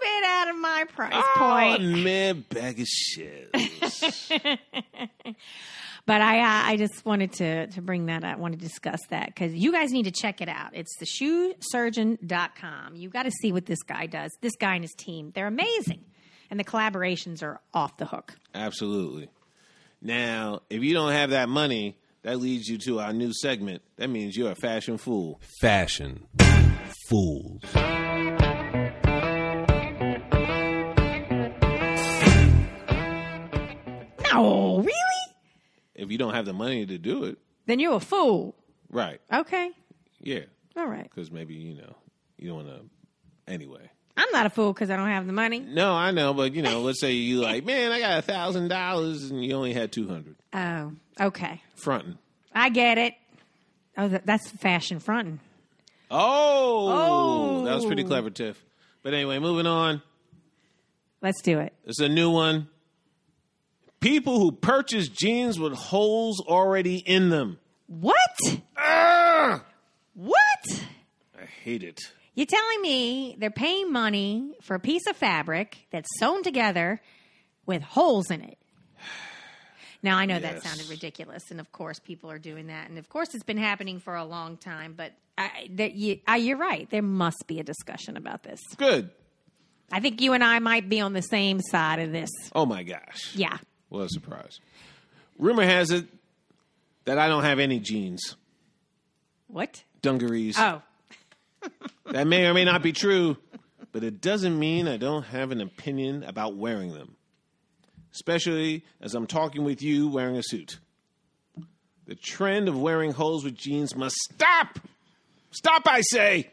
bit 0.00 0.24
out 0.24 0.48
of 0.50 0.56
my 0.58 0.84
price 0.94 1.12
Oh, 1.14 1.34
point. 1.78 1.82
man, 2.02 2.44
bag 2.48 2.80
of 2.80 2.86
shit. 2.86 3.50
But 6.06 6.20
I, 6.20 6.38
uh, 6.38 6.70
I 6.70 6.76
just 6.76 7.04
wanted 7.04 7.32
to, 7.32 7.66
to 7.66 7.82
bring 7.82 8.06
that 8.06 8.22
up. 8.22 8.36
I 8.36 8.38
want 8.38 8.54
to 8.54 8.60
discuss 8.60 9.00
that 9.10 9.26
because 9.26 9.52
you 9.52 9.72
guys 9.72 9.90
need 9.90 10.04
to 10.04 10.12
check 10.12 10.40
it 10.40 10.48
out. 10.48 10.70
It's 10.72 10.96
the 11.00 11.04
shoesurgeon.com. 11.74 12.94
You 12.94 13.08
got 13.10 13.24
to 13.24 13.32
see 13.32 13.50
what 13.50 13.66
this 13.66 13.82
guy 13.82 14.06
does. 14.06 14.30
This 14.40 14.54
guy 14.54 14.74
and 14.76 14.84
his 14.84 14.94
team, 14.96 15.32
they're 15.34 15.48
amazing. 15.48 16.04
And 16.48 16.60
the 16.60 16.64
collaborations 16.64 17.42
are 17.42 17.60
off 17.74 17.96
the 17.96 18.06
hook. 18.06 18.36
Absolutely. 18.54 19.30
Now, 20.00 20.60
if 20.70 20.84
you 20.84 20.94
don't 20.94 21.10
have 21.10 21.30
that 21.30 21.48
money, 21.48 21.98
that 22.26 22.40
leads 22.40 22.68
you 22.68 22.76
to 22.76 22.98
our 22.98 23.12
new 23.12 23.32
segment. 23.32 23.82
That 23.98 24.08
means 24.10 24.36
you're 24.36 24.50
a 24.50 24.56
fashion 24.56 24.98
fool. 24.98 25.40
Fashion 25.60 26.26
fools. 27.08 27.62
No, 34.32 34.78
really? 34.78 34.92
If 35.94 36.10
you 36.10 36.18
don't 36.18 36.34
have 36.34 36.44
the 36.44 36.52
money 36.52 36.84
to 36.86 36.98
do 36.98 37.24
it, 37.24 37.38
Then 37.66 37.78
you're 37.80 37.96
a 37.96 38.00
fool. 38.00 38.54
right? 38.90 39.20
Okay. 39.32 39.70
Yeah, 40.20 40.40
All 40.76 40.86
right. 40.86 41.04
because 41.04 41.30
maybe 41.30 41.54
you 41.54 41.74
know 41.76 41.96
you 42.38 42.48
don't 42.48 42.66
want 42.66 42.68
to. 42.68 43.52
Anyway, 43.52 43.90
I'm 44.16 44.30
not 44.32 44.46
a 44.46 44.50
fool 44.50 44.72
because 44.72 44.90
I 44.90 44.96
don't 44.96 45.08
have 45.08 45.26
the 45.26 45.32
money. 45.32 45.60
no, 45.60 45.92
I 45.92 46.10
know, 46.10 46.32
but 46.34 46.54
you 46.54 46.62
know, 46.62 46.80
let's 46.80 47.00
say 47.00 47.12
you 47.12 47.40
like, 47.40 47.64
man, 47.64 47.92
I 47.92 48.00
got 48.00 48.18
a 48.18 48.22
thousand 48.22 48.68
dollars 48.68 49.30
and 49.30 49.44
you 49.44 49.54
only 49.54 49.72
had 49.74 49.92
two 49.92 50.08
hundred. 50.08 50.36
Oh, 50.52 50.92
okay. 51.20 51.60
fronting. 51.74 52.16
I 52.54 52.70
get 52.70 52.96
it. 52.98 53.14
Oh, 53.98 54.08
that's 54.08 54.48
fashion 54.50 54.98
fronting. 55.00 55.40
Oh, 56.10 57.60
oh, 57.60 57.64
that 57.64 57.74
was 57.74 57.84
pretty 57.84 58.04
Oh. 58.04 58.06
clever, 58.06 58.30
Tiff. 58.30 58.62
But 59.02 59.12
anyway, 59.14 59.38
moving 59.38 59.66
on. 59.66 60.02
Let's 61.22 61.42
do 61.42 61.58
it. 61.58 61.72
It's 61.84 62.00
a 62.00 62.08
new 62.08 62.30
one. 62.30 62.68
People 64.00 64.38
who 64.38 64.52
purchase 64.52 65.08
jeans 65.08 65.58
with 65.58 65.72
holes 65.74 66.40
already 66.40 66.96
in 66.98 67.28
them. 67.30 67.58
What? 67.86 68.16
Ah! 68.76 69.62
What? 70.14 70.84
I 71.40 71.44
hate 71.64 71.82
it. 71.82 72.00
You're 72.36 72.46
telling 72.46 72.82
me 72.82 73.34
they're 73.38 73.50
paying 73.50 73.90
money 73.90 74.54
for 74.62 74.76
a 74.76 74.80
piece 74.80 75.06
of 75.08 75.16
fabric 75.16 75.78
that's 75.90 76.06
sewn 76.20 76.42
together 76.44 77.00
with 77.66 77.82
holes 77.82 78.30
in 78.30 78.42
it. 78.42 78.58
Now, 80.02 80.18
I 80.18 80.26
know 80.26 80.38
that 80.38 80.62
sounded 80.62 80.88
ridiculous, 80.88 81.50
and 81.50 81.58
of 81.58 81.72
course, 81.72 81.98
people 81.98 82.30
are 82.30 82.38
doing 82.38 82.68
that, 82.68 82.88
and 82.88 82.98
of 82.98 83.08
course, 83.08 83.34
it's 83.34 83.42
been 83.42 83.56
happening 83.56 83.98
for 83.98 84.14
a 84.14 84.24
long 84.24 84.56
time. 84.58 84.94
But 84.96 85.12
I, 85.36 85.68
that 85.72 85.94
you, 85.94 86.20
I, 86.28 86.36
you're 86.36 86.58
right; 86.58 86.88
there 86.90 87.02
must 87.02 87.46
be 87.48 87.58
a 87.58 87.64
discussion 87.64 88.16
about 88.16 88.42
this. 88.44 88.60
Good. 88.76 89.10
I 89.90 90.00
think 90.00 90.20
you 90.20 90.34
and 90.34 90.44
I 90.44 90.58
might 90.58 90.88
be 90.88 91.00
on 91.00 91.12
the 91.14 91.22
same 91.22 91.60
side 91.60 91.98
of 92.00 92.12
this. 92.12 92.30
Oh 92.54 92.66
my 92.66 92.82
gosh. 92.82 93.34
Yeah. 93.34 93.56
What 93.88 94.02
a 94.02 94.08
surprise. 94.10 94.60
Rumor 95.38 95.64
has 95.64 95.90
it 95.90 96.06
that 97.06 97.18
I 97.18 97.26
don't 97.28 97.44
have 97.44 97.58
any 97.58 97.78
jeans, 97.80 98.36
What? 99.48 99.82
dungarees. 100.02 100.56
Oh, 100.58 100.82
That 102.10 102.26
may 102.26 102.46
or 102.46 102.54
may 102.54 102.64
not 102.64 102.82
be 102.82 102.92
true, 102.92 103.36
but 103.92 104.04
it 104.04 104.20
doesn't 104.20 104.58
mean 104.58 104.86
I 104.88 104.96
don't 104.96 105.24
have 105.24 105.50
an 105.50 105.60
opinion 105.60 106.22
about 106.24 106.56
wearing 106.56 106.92
them. 106.94 107.16
Especially 108.14 108.84
as 109.00 109.14
I'm 109.14 109.26
talking 109.26 109.64
with 109.64 109.82
you 109.82 110.08
wearing 110.08 110.36
a 110.36 110.42
suit. 110.42 110.78
The 112.06 112.14
trend 112.14 112.68
of 112.68 112.78
wearing 112.78 113.12
holes 113.12 113.44
with 113.44 113.54
jeans 113.56 113.94
must 113.96 114.14
stop. 114.32 114.78
Stop, 115.50 115.82
I 115.86 116.00
say. 116.02 116.50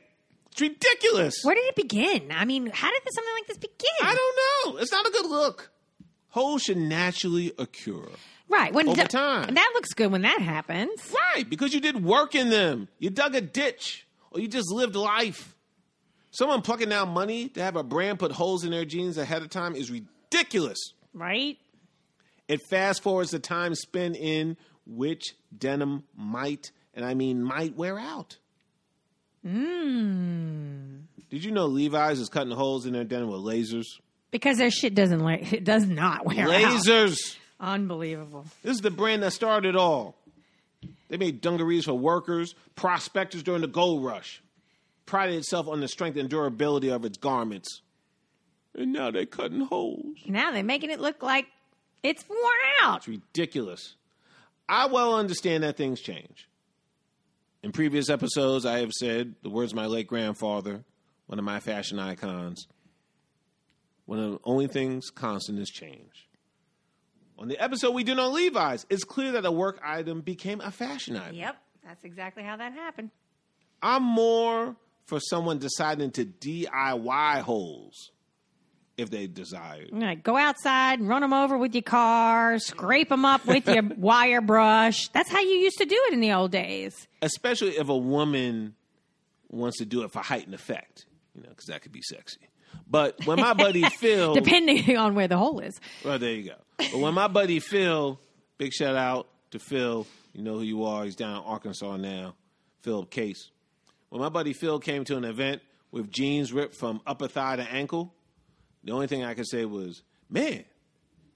It's 0.51 0.61
ridiculous. 0.61 1.35
where 1.43 1.55
did 1.55 1.65
it 1.65 1.75
begin? 1.75 2.31
I 2.31 2.45
mean, 2.45 2.67
how 2.67 2.91
did 2.91 3.01
this, 3.05 3.13
something 3.15 3.33
like 3.35 3.47
this 3.47 3.57
begin? 3.57 3.89
I 4.01 4.15
don't 4.15 4.75
know. 4.75 4.81
It's 4.81 4.91
not 4.91 5.05
a 5.05 5.11
good 5.11 5.25
look. 5.29 5.71
Holes 6.29 6.63
should 6.63 6.77
naturally 6.77 7.53
occur. 7.59 8.07
right 8.49 8.73
when 8.73 8.87
Over 8.89 8.97
th- 8.97 9.09
time. 9.09 9.53
that 9.53 9.71
looks 9.75 9.93
good 9.93 10.11
when 10.11 10.23
that 10.23 10.41
happens. 10.41 10.89
Right, 11.35 11.47
because 11.49 11.73
you 11.73 11.79
did 11.79 12.03
work 12.03 12.33
in 12.35 12.49
them. 12.49 12.87
You 12.99 13.09
dug 13.11 13.35
a 13.35 13.41
ditch, 13.41 14.05
or 14.33 14.39
you 14.39 14.47
just 14.47 14.71
lived 14.71 14.95
life. 14.95 15.55
Someone 16.31 16.61
plucking 16.61 16.91
out 16.91 17.07
money 17.07 17.49
to 17.49 17.61
have 17.61 17.75
a 17.75 17.83
brand 17.83 18.19
put 18.19 18.31
holes 18.31 18.63
in 18.63 18.71
their 18.71 18.85
jeans 18.85 19.17
ahead 19.17 19.43
of 19.43 19.49
time 19.49 19.75
is 19.75 19.91
ridiculous. 19.91 20.79
Right? 21.13 21.57
It 22.47 22.59
fast 22.69 23.03
forwards 23.03 23.31
the 23.31 23.39
time 23.39 23.75
spent 23.75 24.17
in 24.17 24.57
which 24.85 25.35
denim 25.55 26.03
might, 26.15 26.71
and 26.93 27.05
I 27.05 27.13
mean 27.13 27.43
might, 27.43 27.75
wear 27.75 27.99
out. 27.99 28.37
Hmm. 29.45 31.01
Did 31.29 31.43
you 31.43 31.51
know 31.51 31.67
Levi's 31.67 32.19
is 32.19 32.29
cutting 32.29 32.53
holes 32.53 32.85
in 32.85 32.93
their 32.93 33.03
denim 33.03 33.29
with 33.29 33.41
lasers? 33.41 33.85
Because 34.31 34.57
their 34.57 34.71
shit 34.71 34.95
doesn't 34.95 35.19
like 35.19 35.53
it 35.53 35.63
does 35.63 35.85
not 35.85 36.25
wear 36.25 36.47
out. 36.47 36.49
Lasers! 36.49 37.37
Unbelievable. 37.59 38.45
This 38.63 38.75
is 38.75 38.81
the 38.81 38.91
brand 38.91 39.23
that 39.23 39.31
started 39.31 39.75
all. 39.75 40.15
They 41.13 41.17
made 41.17 41.41
dungarees 41.41 41.85
for 41.85 41.93
workers, 41.93 42.55
prospectors 42.75 43.43
during 43.43 43.61
the 43.61 43.67
gold 43.67 44.03
rush. 44.03 44.41
Prided 45.05 45.35
itself 45.35 45.67
on 45.67 45.79
the 45.79 45.87
strength 45.87 46.17
and 46.17 46.27
durability 46.27 46.89
of 46.89 47.05
its 47.05 47.19
garments. 47.19 47.83
And 48.73 48.91
now 48.91 49.11
they're 49.11 49.27
cutting 49.27 49.59
holes. 49.59 50.17
Now 50.25 50.51
they're 50.51 50.63
making 50.63 50.89
it 50.89 50.99
look 50.99 51.21
like 51.21 51.45
it's 52.01 52.27
worn 52.27 52.41
out. 52.81 52.97
It's 52.97 53.07
ridiculous. 53.07 53.93
I 54.67 54.87
well 54.87 55.13
understand 55.13 55.61
that 55.61 55.77
things 55.77 56.01
change. 56.01 56.49
In 57.61 57.71
previous 57.71 58.09
episodes, 58.09 58.65
I 58.65 58.79
have 58.79 58.91
said 58.91 59.35
the 59.43 59.51
words 59.51 59.71
of 59.71 59.75
my 59.75 59.85
late 59.85 60.07
grandfather, 60.07 60.83
one 61.27 61.37
of 61.37 61.45
my 61.45 61.59
fashion 61.59 61.99
icons. 61.99 62.65
One 64.07 64.17
of 64.17 64.31
the 64.31 64.39
only 64.45 64.65
things 64.65 65.11
constant 65.11 65.59
is 65.59 65.69
change. 65.69 66.27
On 67.37 67.47
the 67.47 67.61
episode 67.61 67.91
we 67.91 68.03
did 68.03 68.19
on 68.19 68.33
Levi's, 68.33 68.85
it's 68.89 69.03
clear 69.03 69.33
that 69.33 69.45
a 69.45 69.51
work 69.51 69.79
item 69.83 70.21
became 70.21 70.61
a 70.61 70.71
fashion 70.71 71.17
item. 71.17 71.35
Yep, 71.35 71.57
that's 71.85 72.03
exactly 72.03 72.43
how 72.43 72.57
that 72.57 72.73
happened. 72.73 73.09
I'm 73.81 74.03
more 74.03 74.75
for 75.05 75.19
someone 75.19 75.59
deciding 75.59 76.11
to 76.11 76.25
DIY 76.25 77.41
holes 77.41 78.11
if 78.97 79.09
they 79.09 79.27
desire. 79.27 79.85
Right, 79.91 80.21
go 80.21 80.37
outside, 80.37 80.99
and 80.99 81.09
run 81.09 81.21
them 81.21 81.33
over 81.33 81.57
with 81.57 81.73
your 81.73 81.81
car, 81.81 82.59
scrape 82.59 83.09
them 83.09 83.25
up 83.25 83.45
with 83.45 83.67
your 83.67 83.83
wire 83.97 84.41
brush. 84.41 85.09
That's 85.09 85.29
how 85.29 85.41
you 85.41 85.55
used 85.55 85.79
to 85.79 85.85
do 85.85 85.99
it 86.07 86.13
in 86.13 86.21
the 86.21 86.31
old 86.33 86.51
days. 86.51 87.07
Especially 87.21 87.71
if 87.71 87.89
a 87.89 87.97
woman 87.97 88.75
wants 89.49 89.79
to 89.79 89.85
do 89.85 90.03
it 90.03 90.11
for 90.11 90.19
height 90.19 90.45
and 90.45 90.53
effect, 90.53 91.07
you 91.35 91.41
know, 91.41 91.49
because 91.49 91.65
that 91.65 91.81
could 91.81 91.91
be 91.91 92.01
sexy. 92.01 92.39
But 92.89 93.25
when 93.25 93.39
my 93.39 93.53
buddy 93.53 93.81
Phil, 93.99 94.33
Depending 94.35 94.97
on 94.97 95.15
where 95.15 95.27
the 95.27 95.37
hole 95.37 95.59
is. 95.59 95.79
well, 96.03 96.19
there 96.19 96.33
you 96.33 96.49
go. 96.49 96.55
But 96.77 96.95
when 96.99 97.13
my 97.13 97.27
buddy 97.27 97.59
Phil, 97.59 98.19
big 98.57 98.71
shout 98.73 98.95
out 98.95 99.27
to 99.51 99.59
Phil, 99.59 100.05
you 100.33 100.43
know 100.43 100.55
who 100.55 100.61
you 100.63 100.83
are. 100.85 101.03
He's 101.05 101.15
down 101.15 101.37
in 101.37 101.43
Arkansas 101.43 101.97
now. 101.97 102.35
Phil 102.81 103.05
Case. 103.05 103.49
When 104.09 104.21
my 104.21 104.29
buddy 104.29 104.53
Phil 104.53 104.79
came 104.79 105.05
to 105.05 105.17
an 105.17 105.23
event 105.23 105.61
with 105.91 106.11
jeans 106.11 106.51
ripped 106.53 106.75
from 106.75 107.01
upper 107.07 107.27
thigh 107.27 107.55
to 107.55 107.63
ankle, 107.63 108.13
the 108.83 108.91
only 108.91 109.07
thing 109.07 109.23
I 109.23 109.33
could 109.33 109.47
say 109.47 109.65
was, 109.65 110.03
"Man, 110.29 110.65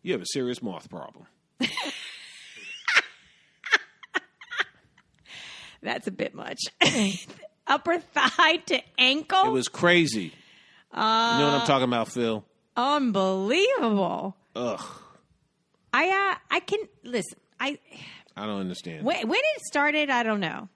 you 0.04 0.12
have 0.14 0.22
a 0.22 0.26
serious 0.28 0.62
moth 0.62 0.90
problem." 0.90 1.26
That's 5.82 6.08
a 6.08 6.12
bit 6.12 6.34
much. 6.34 6.60
Upper 7.68 8.00
thigh 8.00 8.58
to 8.68 8.82
ankle? 8.98 9.46
It 9.46 9.52
was 9.52 9.68
crazy. 9.68 10.34
Uh, 10.94 11.36
you 11.38 11.46
know 11.46 11.52
what 11.52 11.62
I'm 11.62 11.68
talking 11.68 11.84
about, 11.86 12.10
Phil? 12.10 12.44
unbelievable. 12.76 14.36
Ugh, 14.56 14.82
I 15.94 16.08
uh, 16.10 16.36
I 16.56 16.60
can 16.62 16.80
listen. 17.04 17.38
I 17.60 17.78
I 18.36 18.46
don't 18.46 18.60
understand. 18.60 19.04
when, 19.06 19.28
when 19.28 19.40
it 19.40 19.62
started, 19.66 20.10
I 20.10 20.24
don't 20.24 20.40
know. 20.40 20.70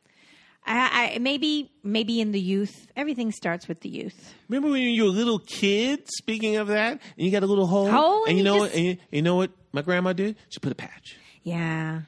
I, 0.66 1.16
I 1.16 1.18
maybe 1.20 1.72
maybe 1.84 2.22
in 2.22 2.32
the 2.32 2.40
youth, 2.40 2.88
everything 2.96 3.32
starts 3.32 3.68
with 3.68 3.82
the 3.82 3.90
youth. 3.90 4.34
Remember 4.48 4.70
when 4.72 4.82
you 4.82 5.04
were 5.04 5.10
a 5.10 5.14
little 5.14 5.40
kid? 5.40 6.02
Speaking 6.08 6.58
of 6.58 6.68
that, 6.68 6.92
and 6.94 7.02
you 7.18 7.32
got 7.32 7.44
a 7.44 7.48
little 7.48 7.66
hole, 7.68 7.90
Hole, 7.90 8.26
and 8.26 8.38
you 8.38 8.40
and 8.40 8.46
know 8.46 8.54
you 8.56 8.60
what? 8.62 8.66
just- 8.68 8.78
And 8.78 8.86
you, 8.86 8.98
you 9.12 9.22
know 9.24 9.36
what 9.36 9.52
my 9.74 9.82
grandma 9.82 10.14
did? 10.14 10.36
She 10.50 10.60
put 10.60 10.72
a 10.72 10.76
patch. 10.76 11.18
Yeah, 11.44 12.02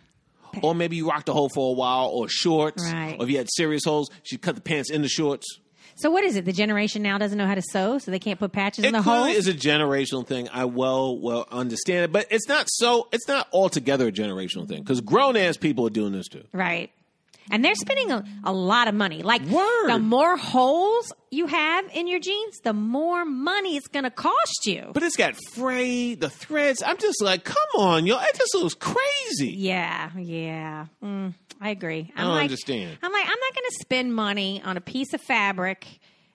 Or 0.61 0.75
maybe 0.75 0.95
you 0.97 1.09
rocked 1.09 1.27
a 1.29 1.33
hole 1.33 1.49
for 1.49 1.71
a 1.71 1.73
while, 1.75 2.09
or 2.09 2.27
shorts. 2.29 2.83
Right. 2.93 3.15
Or 3.19 3.23
if 3.23 3.31
you 3.31 3.37
had 3.37 3.47
serious 3.51 3.83
holes, 3.85 4.11
she 4.21 4.37
cut 4.37 4.53
the 4.53 4.61
pants 4.61 4.91
in 4.91 5.01
the 5.01 5.07
shorts. 5.09 5.47
So 5.95 6.09
what 6.09 6.23
is 6.23 6.35
it? 6.35 6.45
The 6.45 6.53
generation 6.53 7.01
now 7.03 7.17
doesn't 7.17 7.37
know 7.37 7.47
how 7.47 7.55
to 7.55 7.61
sew, 7.71 7.97
so 7.99 8.11
they 8.11 8.19
can't 8.19 8.39
put 8.39 8.51
patches 8.51 8.83
It 8.83 8.87
in 8.87 8.93
the 8.93 9.01
holes. 9.01 9.35
is 9.35 9.47
a 9.47 9.53
generational 9.53 10.25
thing. 10.25 10.49
I 10.51 10.65
well 10.65 11.17
well 11.17 11.47
understand 11.51 12.05
it, 12.05 12.11
but 12.11 12.27
it's 12.31 12.47
not 12.47 12.67
so. 12.69 13.07
It's 13.11 13.27
not 13.27 13.47
altogether 13.53 14.07
a 14.07 14.11
generational 14.11 14.67
thing 14.67 14.81
because 14.81 15.01
grown 15.01 15.37
ass 15.37 15.57
people 15.57 15.85
are 15.87 15.91
doing 15.91 16.11
this 16.13 16.27
too. 16.27 16.43
Right. 16.51 16.91
And 17.51 17.63
they're 17.63 17.75
spending 17.75 18.09
a, 18.09 18.23
a 18.45 18.53
lot 18.53 18.87
of 18.87 18.95
money. 18.95 19.21
Like 19.21 19.41
Word. 19.41 19.89
the 19.89 19.99
more 19.99 20.37
holes 20.37 21.11
you 21.29 21.45
have 21.47 21.85
in 21.93 22.07
your 22.07 22.19
jeans, 22.19 22.59
the 22.63 22.71
more 22.71 23.25
money 23.25 23.75
it's 23.75 23.87
going 23.89 24.05
to 24.05 24.09
cost 24.11 24.65
you. 24.65 24.91
But 24.93 25.03
it's 25.03 25.17
got 25.17 25.35
fray 25.53 26.15
the 26.15 26.29
threads. 26.29 26.81
I'm 26.81 26.97
just 26.97 27.21
like, 27.21 27.43
come 27.43 27.57
on, 27.77 28.05
yo, 28.05 28.17
it 28.17 28.35
just 28.37 28.55
looks 28.55 28.75
crazy. 28.75 29.49
yeah, 29.57 30.11
yeah. 30.17 30.85
Mm, 31.03 31.33
I 31.63 31.69
agree. 31.69 32.11
I'm 32.15 32.25
don't 32.25 32.35
like, 32.35 32.43
understand. 32.43 32.97
I'm 33.01 33.11
like, 33.13 33.23
I'm 33.23 33.39
not 33.39 33.55
going 33.55 33.69
to 33.69 33.77
spend 33.79 34.13
money 34.13 34.61
on 34.65 34.75
a 34.75 34.81
piece 34.81 35.13
of 35.13 35.21
fabric 35.21 35.87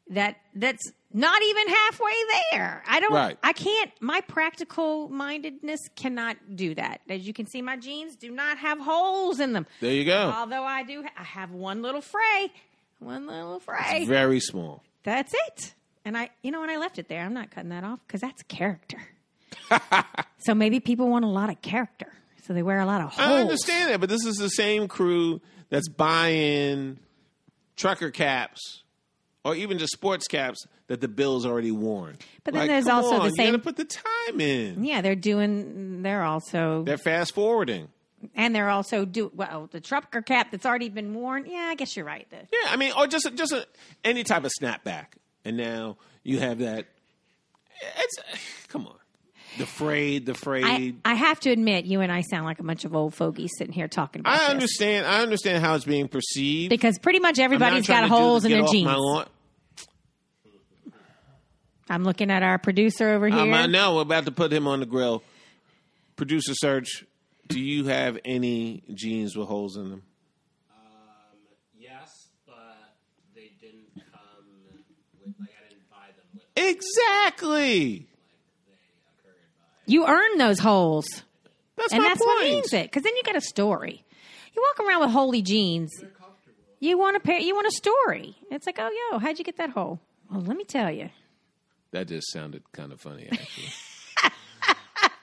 that 0.09 0.37
that's 0.55 0.91
not 1.13 1.43
even 1.43 1.69
halfway 1.69 2.13
there. 2.51 2.83
I 2.89 3.01
don't. 3.01 3.13
Right. 3.13 3.39
I 3.43 3.53
can't. 3.53 3.91
My 4.01 4.23
practical 4.23 5.11
mindedness 5.11 5.81
cannot 5.97 6.39
do 6.57 6.75
that. 6.77 7.03
As 7.11 7.27
you 7.27 7.35
can 7.35 7.47
see, 7.47 7.61
my 7.61 7.77
jeans 7.77 8.17
do 8.17 8.31
not 8.31 8.57
have 8.57 8.79
holes 8.79 9.39
in 9.39 9.53
them. 9.53 9.67
There 9.81 9.93
you 9.93 10.07
go. 10.07 10.33
Although 10.35 10.65
I 10.65 10.83
do, 10.83 11.05
I 11.17 11.25
have 11.25 11.51
one 11.51 11.83
little 11.83 12.01
fray, 12.01 12.51
one 12.99 13.27
little 13.27 13.61
fray. 13.61 14.07
Very 14.07 14.41
small. 14.41 14.83
That's 15.05 15.35
it. 15.49 15.75
And 16.07 16.17
I, 16.17 16.31
you 16.43 16.51
know, 16.51 16.61
when 16.61 16.71
I 16.71 16.79
left 16.79 16.99
it 16.99 17.09
there, 17.09 17.23
I'm 17.23 17.35
not 17.35 17.51
cutting 17.51 17.69
that 17.69 17.85
off 17.85 18.01
because 18.07 18.23
that's 18.23 18.43
character. 18.45 18.99
so 20.39 20.55
maybe 20.55 20.81
people 20.81 21.11
want 21.11 21.27
a 21.27 21.29
lot 21.29 21.51
of 21.51 21.61
character, 21.61 22.13
so 22.49 22.53
they 22.55 22.63
wear 22.65 22.81
a 22.81 22.87
lot 22.87 23.01
of 23.03 23.13
holes. 23.13 23.29
I 23.31 23.41
understand 23.43 23.91
that, 23.91 24.01
but 24.01 24.09
this 24.09 24.25
is 24.25 24.39
the 24.39 24.49
same 24.49 24.89
crew 24.89 25.41
that's 25.69 25.89
buying 25.89 26.99
trucker 27.77 28.11
caps 28.11 28.83
or 29.45 29.55
even 29.55 29.79
just 29.79 29.93
sports 29.93 30.27
caps 30.27 30.59
that 30.89 31.01
the 31.03 31.09
Bills 31.09 31.45
already 31.47 31.71
worn. 31.71 32.17
But 32.43 32.55
then 32.55 32.63
Like, 32.63 32.69
there's 32.71 32.89
also 32.89 33.17
the 33.19 33.21
on, 33.25 33.31
same- 33.33 33.47
You 33.47 33.53
got 33.53 33.59
to 33.59 33.63
put 33.63 33.77
the 33.77 33.85
time 33.85 34.41
in. 34.41 34.83
Yeah, 34.85 35.03
they're 35.03 35.15
doing. 35.15 36.03
They're 36.03 36.23
also, 36.25 36.83
They're 36.85 36.97
fast 36.99 37.35
forwarding. 37.35 37.89
and 38.35 38.55
they're 38.55 38.71
also 38.71 39.05
do 39.05 39.31
well 39.35 39.69
the 39.71 39.81
trucker 39.81 40.23
cap 40.23 40.51
that's 40.51 40.65
already 40.67 40.89
been 40.89 41.15
worn. 41.15 41.45
Yeah, 41.47 41.69
I 41.71 41.75
guess 41.77 41.95
you're 41.97 42.07
right. 42.07 42.27
The, 42.31 42.37
Yeah, 42.51 42.71
I 42.71 42.77
mean, 42.77 42.93
or 42.97 43.07
just 43.07 43.31
just 43.37 43.53
a, 43.53 43.67
any 44.03 44.25
type 44.25 44.45
of 44.45 44.51
snapback, 44.61 45.07
and 45.45 45.57
now 45.59 45.99
you 46.25 46.41
have 46.41 46.59
that. 46.61 46.87
It's 47.99 48.17
come 48.69 48.87
on, 48.87 48.98
the 49.57 49.67
frayed, 49.67 50.27
the 50.27 50.33
I, 50.33 50.35
frayed. 50.35 51.01
I 51.05 51.15
have 51.15 51.41
to 51.41 51.51
admit, 51.51 51.87
you 51.87 52.01
and 52.01 52.13
I 52.13 52.21
sound 52.23 52.45
like 52.45 52.59
a 52.61 52.63
bunch 52.63 52.85
of 52.85 52.95
old 52.95 53.15
fogies 53.15 53.51
sitting 53.57 53.73
here 53.73 53.89
talking 53.89 54.21
about 54.21 54.35
I, 54.35 54.39
this. 54.39 54.49
understand. 54.51 55.07
I 55.07 55.21
understand 55.23 55.65
how 55.65 55.75
it's 55.75 55.85
being 55.85 56.09
perceived. 56.09 56.71
because 56.71 56.99
pretty 56.99 57.19
much 57.21 57.39
I'm 57.39 57.45
not 57.45 57.45
everybody's 57.55 57.87
trying 57.87 58.03
got 58.09 58.11
holes 58.11 58.45
in 58.45 58.53
their 58.53 58.65
jeans. 58.67 58.85
My 58.85 58.97
lawn. 58.97 59.27
I'm 61.91 62.05
looking 62.05 62.31
at 62.31 62.43
our 62.43 62.59
producer 62.59 63.09
over 63.11 63.29
here. 63.29 63.39
Um, 63.39 63.55
I 63.55 63.67
know 63.67 63.95
we're 63.97 64.03
about 64.03 64.27
to 64.27 64.31
put 64.33 64.53
him 64.53 64.67
on 64.67 64.81
the 64.81 64.87
grill. 64.87 65.23
Producer 66.17 66.53
search. 66.55 67.05
Do 67.47 67.59
you 67.59 67.85
have 67.87 68.19
any 68.27 68.83
jeans 68.93 69.35
with 69.35 69.49
holes 69.49 69.77
in 69.79 69.89
them? 69.89 70.03
Um, 70.71 70.77
yes, 71.79 72.29
but 72.47 72.55
they 73.35 73.53
didn't 73.59 73.87
come 73.95 74.45
with 74.67 74.83
like 75.41 75.49
I 75.49 75.69
didn't 75.71 75.89
buy 75.91 76.09
them 76.15 76.27
with 76.35 76.43
Exactly. 76.57 78.01
like 78.01 78.07
they 78.67 78.73
occurred 79.23 79.49
by. 79.57 79.78
You 79.89 80.07
earn 80.07 80.37
those 80.37 80.59
holes. 80.59 81.07
That's 81.77 81.93
and 81.95 82.03
my 82.03 82.09
that's 82.11 82.21
point. 82.21 82.29
what 82.29 82.45
means 82.45 82.73
it. 82.75 82.85
Because 82.85 83.03
then 83.05 83.17
you 83.17 83.23
get 83.23 83.37
a 83.37 83.41
story. 83.41 84.05
You 84.55 84.63
walk 84.63 84.87
around 84.87 85.01
with 85.01 85.11
holy 85.11 85.41
jeans. 85.41 85.91
You 86.79 86.99
want 86.99 87.17
a 87.17 87.21
pair. 87.21 87.39
You 87.39 87.55
want 87.55 87.67
a 87.69 87.71
story. 87.71 88.37
It's 88.51 88.67
like, 88.67 88.77
oh, 88.79 89.09
yo, 89.13 89.19
how'd 89.19 89.39
you 89.39 89.45
get 89.45 89.57
that 89.57 89.71
hole? 89.71 89.99
Well, 90.31 90.43
let 90.43 90.59
me 90.59 90.65
tell 90.65 90.91
you. 90.91 91.09
That 91.93 92.07
just 92.07 92.31
sounded 92.31 92.71
kind 92.73 92.93
of 92.93 93.01
funny, 93.01 93.29
actually. 93.33 93.69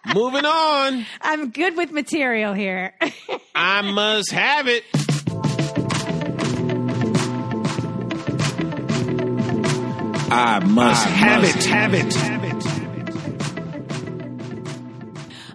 Moving 0.15 0.45
on. 0.45 1.05
I'm 1.21 1.51
good 1.51 1.77
with 1.77 1.91
material 1.91 2.53
here. 2.53 2.95
I 3.55 3.81
must 3.83 4.31
have 4.31 4.67
it. 4.67 4.83
I 10.31 10.59
must 10.65 11.05
have 11.05 11.43
it. 11.43 11.63
Have 11.65 11.93
it. 11.93 12.13
Have 12.15 12.43
it. 12.43 12.44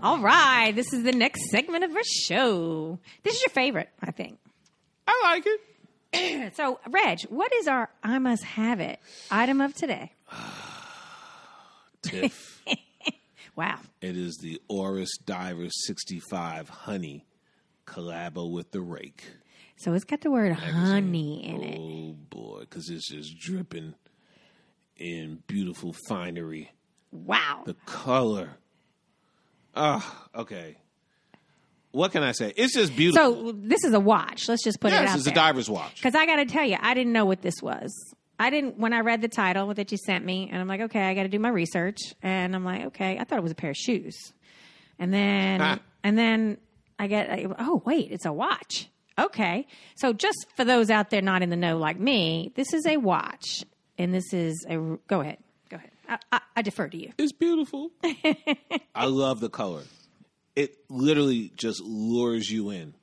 All 0.03 0.19
right, 0.21 0.73
this 0.75 0.93
is 0.93 1.03
the 1.05 1.13
next 1.13 1.51
segment 1.51 1.85
of 1.85 1.95
our 1.95 2.03
show. 2.05 2.99
This 3.23 3.37
is 3.37 3.43
your 3.43 3.51
favorite, 3.51 3.89
I 4.03 4.11
think. 4.13 4.39
I 5.07 5.21
like 5.25 5.45
it. 5.47 5.61
So, 6.57 6.81
Reg, 6.89 7.21
what 7.29 7.53
is 7.55 7.69
our 7.69 7.89
I 8.03 8.19
must 8.19 8.43
have 8.43 8.81
it 8.81 8.99
item 9.31 9.61
of 9.61 9.75
today? 9.75 10.13
Tiff. 12.03 12.63
Wow. 13.57 13.81
it 14.01 14.17
is 14.17 14.39
the 14.41 14.59
Oris 14.69 15.19
Diver 15.19 15.67
65 15.69 16.69
Honey 16.71 17.27
collabo 17.85 18.51
with 18.51 18.71
the 18.71 18.81
Rake. 18.81 19.23
So 19.77 19.93
it's 19.93 20.05
got 20.05 20.23
the 20.23 20.31
word 20.31 20.53
honey 20.55 21.45
in 21.47 21.63
it. 21.63 21.79
Oh 21.79 22.15
boy, 22.31 22.61
because 22.61 22.89
it's 22.89 23.11
just 23.11 23.39
dripping 23.39 23.95
in 24.97 25.43
beautiful 25.47 25.95
finery. 26.09 26.71
Wow. 27.11 27.65
The 27.67 27.75
color. 27.85 28.53
Ah, 29.75 30.29
okay. 30.35 30.77
What 31.93 32.13
can 32.13 32.23
I 32.23 32.33
say? 32.33 32.53
It's 32.57 32.75
just 32.75 32.95
beautiful. 32.95 33.51
So 33.51 33.53
this 33.53 33.83
is 33.85 33.95
a 33.95 34.01
watch. 34.01 34.49
Let's 34.49 34.63
just 34.63 34.81
put 34.81 34.93
it 34.93 34.95
yes, 34.97 35.11
out 35.11 35.17
it's 35.17 35.25
there. 35.25 35.33
a 35.33 35.35
diver's 35.35 35.69
watch. 35.69 35.97
Because 35.97 36.15
I 36.15 36.25
got 36.27 36.37
to 36.37 36.47
tell 36.47 36.65
you, 36.65 36.77
I 36.81 36.95
didn't 36.95 37.13
know 37.13 37.25
what 37.25 37.43
this 37.43 37.57
was. 37.63 37.93
I 38.39 38.49
didn't 38.51 38.79
when 38.79 38.93
I 38.93 39.01
read 39.01 39.21
the 39.21 39.29
title 39.29 39.75
that 39.75 39.91
you 39.93 39.99
sent 39.99 40.25
me, 40.25 40.49
and 40.51 40.61
I'm 40.61 40.69
like, 40.69 40.81
okay, 40.83 41.03
I 41.03 41.15
got 41.15 41.25
to 41.25 41.29
do 41.29 41.39
my 41.39 41.51
research, 41.51 41.99
and 42.23 42.55
I'm 42.55 42.65
like, 42.65 42.87
okay, 42.87 43.19
I 43.19 43.25
thought 43.25 43.39
it 43.39 43.43
was 43.43 43.53
a 43.53 43.57
pair 43.57 43.71
of 43.71 43.77
shoes, 43.77 44.17
and 44.99 45.13
then 45.13 45.61
Ah. 45.61 45.79
and 46.03 46.17
then 46.17 46.57
I 46.99 47.07
get, 47.07 47.29
oh 47.59 47.83
wait, 47.85 48.11
it's 48.13 48.25
a 48.25 48.33
watch. 48.33 48.89
Okay, 49.19 49.67
so 49.97 50.15
just 50.15 50.47
for 50.57 50.65
those 50.65 50.89
out 50.89 51.11
there 51.11 51.21
not 51.21 51.43
in 51.43 51.51
the 51.51 51.57
know 51.57 51.77
like 51.77 51.99
me, 52.01 52.53
this 52.55 52.73
is 52.73 52.87
a 52.87 52.97
watch, 52.97 53.63
and 53.99 54.15
this 54.15 54.33
is 54.33 54.65
a. 54.71 54.79
Go 55.07 55.21
ahead. 55.21 55.37
I, 56.11 56.19
I, 56.33 56.41
I 56.57 56.63
defer 56.63 56.89
to 56.89 56.97
you. 56.97 57.13
It's 57.19 57.33
beautiful. 57.33 57.91
I 58.95 59.07
love 59.07 59.41
the 59.41 59.49
color. 59.49 59.83
It 60.57 60.77
literally 60.91 61.53
just 61.57 61.81
lures 61.81 62.51
you 62.51 62.71
in. 62.71 62.95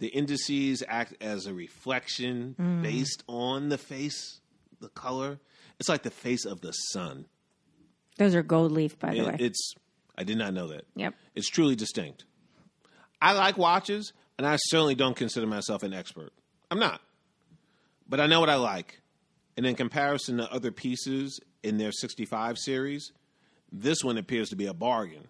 The 0.00 0.08
indices 0.08 0.82
act 0.88 1.14
as 1.22 1.46
a 1.46 1.54
reflection 1.54 2.56
Mm. 2.60 2.82
based 2.82 3.22
on 3.28 3.68
the 3.68 3.78
face, 3.78 4.40
the 4.80 4.88
color. 4.88 5.38
It's 5.78 5.88
like 5.88 6.02
the 6.02 6.10
face 6.10 6.44
of 6.44 6.60
the 6.60 6.72
sun. 6.72 7.26
Those 8.18 8.34
are 8.34 8.42
gold 8.42 8.72
leaf, 8.72 8.98
by 8.98 9.10
the 9.12 9.18
It- 9.20 9.26
way. 9.26 9.36
it's 9.38 9.74
I 10.18 10.24
did 10.24 10.36
not 10.38 10.52
know 10.52 10.66
that. 10.68 10.86
Yep. 10.96 11.14
It's 11.34 11.48
truly 11.48 11.74
distinct. 11.76 12.24
I 13.20 13.32
like 13.32 13.56
watches, 13.56 14.12
and 14.36 14.46
I 14.46 14.56
certainly 14.56 14.94
don't 14.94 15.16
consider 15.16 15.46
myself 15.46 15.82
an 15.84 15.94
expert. 15.94 16.32
I'm 16.70 16.78
not. 16.78 17.00
But 18.08 18.20
I 18.20 18.26
know 18.26 18.40
what 18.40 18.50
I 18.50 18.56
like. 18.56 19.00
And 19.62 19.68
in 19.68 19.76
comparison 19.76 20.38
to 20.38 20.52
other 20.52 20.72
pieces 20.72 21.38
in 21.62 21.78
their 21.78 21.92
65 21.92 22.58
series. 22.58 23.12
This 23.70 24.02
one 24.02 24.18
appears 24.18 24.48
to 24.48 24.56
be 24.56 24.66
a 24.66 24.74
bargain. 24.74 25.28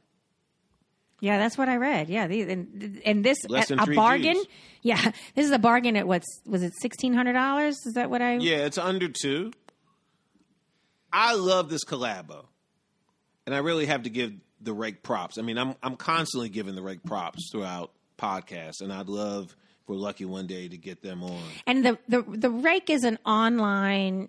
Yeah, 1.21 1.37
that's 1.37 1.59
what 1.59 1.69
I 1.69 1.77
read. 1.77 2.09
Yeah, 2.09 2.29
the, 2.29 2.41
and, 2.41 3.03
and 3.05 3.23
this 3.23 3.37
a 3.45 3.87
bargain. 3.95 4.39
Gs. 4.39 4.47
Yeah, 4.81 5.13
this 5.35 5.45
is 5.45 5.51
a 5.51 5.59
bargain 5.59 5.99
at 5.99 6.09
what's 6.09 6.41
was 6.47 6.63
it 6.63 6.73
sixteen 6.81 7.13
hundred 7.13 7.35
dollars? 7.35 7.77
Is 7.85 7.93
that 7.93 8.09
what 8.09 8.23
I? 8.23 8.37
Yeah, 8.37 8.65
it's 8.65 8.79
under 8.79 9.09
two. 9.09 9.53
I 11.13 11.35
love 11.35 11.69
this 11.69 11.85
collabo, 11.85 12.47
and 13.45 13.55
I 13.55 13.59
really 13.59 13.85
have 13.85 14.05
to 14.05 14.11
give 14.11 14.33
the 14.63 14.73
rake 14.73 15.03
props. 15.03 15.37
I 15.37 15.43
mean, 15.43 15.59
I'm 15.59 15.75
I'm 15.83 15.97
constantly 15.97 16.49
giving 16.49 16.75
the 16.75 16.83
rake 16.83 17.05
props 17.05 17.51
throughout 17.53 17.93
podcasts, 18.19 18.81
and 18.81 18.91
I'd 18.91 19.11
love 19.11 19.55
we're 19.87 19.97
lucky 19.97 20.25
one 20.25 20.47
day 20.47 20.69
to 20.69 20.77
get 20.77 21.03
them 21.03 21.23
on. 21.23 21.43
And 21.67 21.85
the 21.85 21.99
the 22.09 22.23
the 22.23 22.51
Rake 22.51 22.91
is 22.91 23.05
an 23.05 23.19
online 23.25 24.29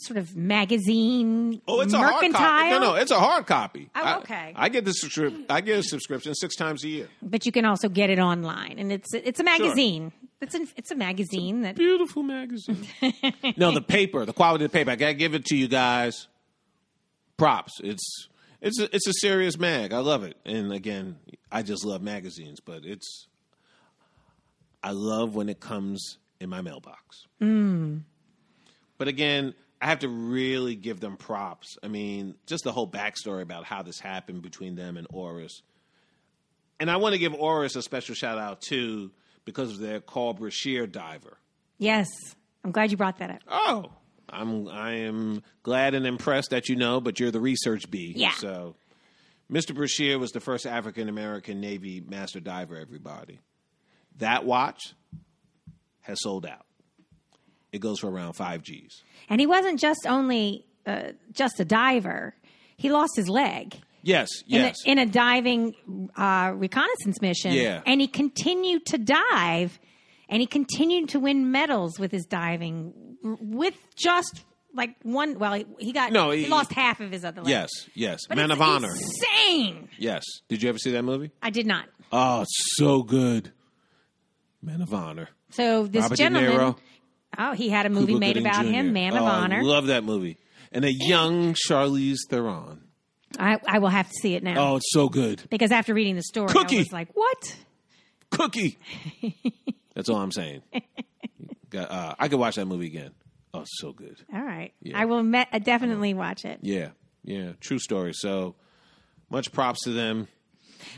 sort 0.00 0.18
of 0.18 0.36
magazine. 0.36 1.60
Oh, 1.66 1.80
it's 1.80 1.92
a 1.92 1.98
mercantile. 1.98 2.40
hard 2.40 2.62
copy. 2.62 2.70
No, 2.70 2.78
no, 2.78 2.94
it's 2.94 3.10
a 3.10 3.18
hard 3.18 3.46
copy. 3.46 3.90
Oh, 3.94 4.18
okay. 4.18 4.52
I, 4.54 4.68
get 4.68 4.84
the 4.84 4.92
subscrip- 4.92 5.50
I 5.50 5.60
get 5.60 5.78
a 5.78 5.82
subscription 5.82 6.34
six 6.34 6.56
times 6.56 6.84
a 6.84 6.88
year. 6.88 7.08
But 7.22 7.46
you 7.46 7.52
can 7.52 7.64
also 7.64 7.88
get 7.88 8.10
it 8.10 8.18
online, 8.18 8.78
and 8.78 8.92
it's 8.92 9.12
it's 9.14 9.40
a 9.40 9.44
magazine. 9.44 10.12
It's 10.40 10.54
an 10.54 10.68
it's 10.76 10.90
a 10.90 10.96
magazine 10.96 11.62
that 11.62 11.76
Beautiful 11.76 12.22
magazine. 12.22 12.86
no, 13.56 13.72
the 13.72 13.82
paper, 13.82 14.24
the 14.24 14.32
quality 14.32 14.64
of 14.64 14.72
the 14.72 14.78
paper. 14.78 14.90
I 14.90 14.96
gotta 14.96 15.14
give 15.14 15.34
it 15.34 15.44
to 15.46 15.56
you 15.56 15.68
guys. 15.68 16.28
Props. 17.36 17.80
It's 17.82 18.28
it's 18.60 18.80
a, 18.80 18.94
it's 18.94 19.06
a 19.06 19.12
serious 19.14 19.58
mag. 19.58 19.92
I 19.92 19.98
love 19.98 20.24
it. 20.24 20.36
And 20.44 20.72
again, 20.72 21.16
I 21.50 21.62
just 21.62 21.84
love 21.84 22.02
magazines, 22.02 22.60
but 22.60 22.84
it's 22.84 23.28
I 24.86 24.92
love 24.92 25.34
when 25.34 25.48
it 25.48 25.58
comes 25.58 26.18
in 26.38 26.48
my 26.48 26.60
mailbox. 26.60 27.26
Mm. 27.42 28.02
But 28.98 29.08
again, 29.08 29.52
I 29.82 29.86
have 29.86 29.98
to 29.98 30.08
really 30.08 30.76
give 30.76 31.00
them 31.00 31.16
props. 31.16 31.76
I 31.82 31.88
mean, 31.88 32.36
just 32.46 32.62
the 32.62 32.70
whole 32.70 32.88
backstory 32.88 33.42
about 33.42 33.64
how 33.64 33.82
this 33.82 33.98
happened 33.98 34.42
between 34.42 34.76
them 34.76 34.96
and 34.96 35.08
Oris. 35.10 35.62
And 36.78 36.88
I 36.88 36.98
want 36.98 37.14
to 37.14 37.18
give 37.18 37.34
Oris 37.34 37.74
a 37.74 37.82
special 37.82 38.14
shout 38.14 38.38
out 38.38 38.60
too 38.60 39.10
because 39.44 39.72
of 39.72 39.78
their 39.80 39.98
Carl 39.98 40.34
Brashear 40.34 40.86
diver. 40.86 41.36
yes. 41.78 42.06
I'm 42.62 42.70
glad 42.70 42.92
you 42.92 42.96
brought 42.96 43.18
that 43.18 43.30
up. 43.30 43.40
Oh, 43.48 43.90
I'm 44.28 44.68
I 44.68 44.92
am 44.98 45.42
glad 45.64 45.94
and 45.94 46.06
impressed 46.06 46.50
that 46.50 46.68
you 46.68 46.76
know, 46.76 47.00
but 47.00 47.18
you're 47.18 47.32
the 47.32 47.40
research 47.40 47.90
bee. 47.90 48.12
Yeah. 48.16 48.32
So, 48.32 48.76
Mr. 49.50 49.74
Brashear 49.74 50.18
was 50.18 50.30
the 50.32 50.40
first 50.40 50.66
African 50.66 51.08
American 51.08 51.60
Navy 51.60 52.00
master 52.04 52.40
diver. 52.40 52.76
Everybody, 52.76 53.38
that 54.18 54.44
watch 54.44 54.80
has 56.02 56.18
sold 56.20 56.46
out. 56.46 56.64
It 57.72 57.80
goes 57.80 58.00
for 58.00 58.08
around 58.10 58.34
five 58.34 58.62
G's. 58.62 59.02
And 59.28 59.40
he 59.40 59.46
wasn't 59.46 59.80
just 59.80 60.06
only 60.06 60.66
uh, 60.86 61.12
just 61.32 61.60
a 61.60 61.64
diver; 61.64 62.34
he 62.76 62.90
lost 62.90 63.12
his 63.16 63.28
leg. 63.28 63.76
Yes, 64.02 64.28
in, 64.48 64.60
yes. 64.60 64.76
a, 64.86 64.90
in 64.90 64.98
a 65.00 65.06
diving 65.06 65.74
uh, 66.16 66.52
reconnaissance 66.54 67.20
mission. 67.20 67.52
Yeah. 67.52 67.82
And 67.84 68.00
he 68.00 68.06
continued 68.06 68.86
to 68.86 68.98
dive 68.98 69.80
and 70.28 70.40
he 70.40 70.46
continued 70.46 71.08
to 71.10 71.18
win 71.18 71.50
medals 71.50 71.98
with 71.98 72.12
his 72.12 72.24
diving 72.24 72.92
with 73.22 73.74
just 73.96 74.44
like 74.72 74.94
one. 75.02 75.40
Well, 75.40 75.54
he, 75.54 75.66
he 75.80 75.92
got, 75.92 76.12
No, 76.12 76.30
he, 76.30 76.44
he- 76.44 76.48
lost 76.48 76.72
half 76.72 77.00
of 77.00 77.10
his 77.10 77.24
other 77.24 77.42
leg. 77.42 77.50
yes, 77.50 77.70
yes. 77.94 78.20
But 78.28 78.36
Man 78.36 78.52
of 78.52 78.60
honor. 78.60 78.92
Insane. 78.92 79.88
Yes. 79.98 80.22
Did 80.48 80.62
you 80.62 80.68
ever 80.68 80.78
see 80.78 80.92
that 80.92 81.02
movie? 81.02 81.32
I 81.42 81.50
did 81.50 81.66
not. 81.66 81.86
Oh, 82.12 82.42
it's 82.42 82.76
so 82.76 83.02
good. 83.02 83.50
Man 84.62 84.80
of 84.82 84.92
honor. 84.94 85.28
So 85.50 85.86
this 85.86 86.02
Robert 86.02 86.16
gentleman. 86.16 86.74
Oh, 87.38 87.52
he 87.52 87.68
had 87.68 87.86
a 87.86 87.90
movie 87.90 88.06
Cuba 88.06 88.20
made 88.20 88.28
Gooding 88.34 88.46
about 88.46 88.64
Jr. 88.64 88.70
him, 88.70 88.92
Man 88.92 89.14
of 89.16 89.22
Oh, 89.22 89.26
Honor. 89.26 89.58
I 89.58 89.62
love 89.62 89.86
that 89.88 90.04
movie. 90.04 90.38
And 90.72 90.84
a 90.84 90.92
young 90.92 91.54
Charlize 91.54 92.18
Theron. 92.30 92.82
I, 93.38 93.58
I 93.68 93.78
will 93.80 93.88
have 93.90 94.08
to 94.08 94.14
see 94.22 94.34
it 94.34 94.42
now 94.42 94.54
Oh, 94.72 94.76
it's 94.76 94.90
so 94.92 95.08
good. 95.08 95.42
because 95.50 95.70
after 95.70 95.92
reading 95.92 96.16
the 96.16 96.22
story, 96.22 96.48
Cookie. 96.48 96.76
I 96.76 96.80
was 96.80 96.92
like, 96.92 97.08
"What?" 97.14 97.56
Cookie. 98.30 98.78
That's 99.94 100.08
all 100.08 100.16
I'm 100.16 100.32
saying. 100.32 100.62
Got- 101.70 101.90
uh, 101.90 102.14
I 102.18 102.28
could 102.28 102.38
watch 102.38 102.56
that 102.56 102.66
movie 102.66 102.86
again. 102.86 103.10
Oh, 103.52 103.60
it's 103.60 103.78
so 103.80 103.92
good. 103.92 104.16
All 104.32 104.42
right, 104.42 104.72
Yeah. 104.80 104.98
I 104.98 105.04
will 105.04 105.22
me- 105.22 105.44
uh, 105.52 105.58
definitely 105.58 106.14
watch 106.14 106.44
it. 106.44 106.60
Yeah, 106.62 106.90
yeah. 107.24 107.52
True 107.60 107.78
story. 107.78 108.12
So 108.14 108.54
much 109.30 109.52
props 109.52 109.82
to 109.84 109.90
them. 109.90 110.28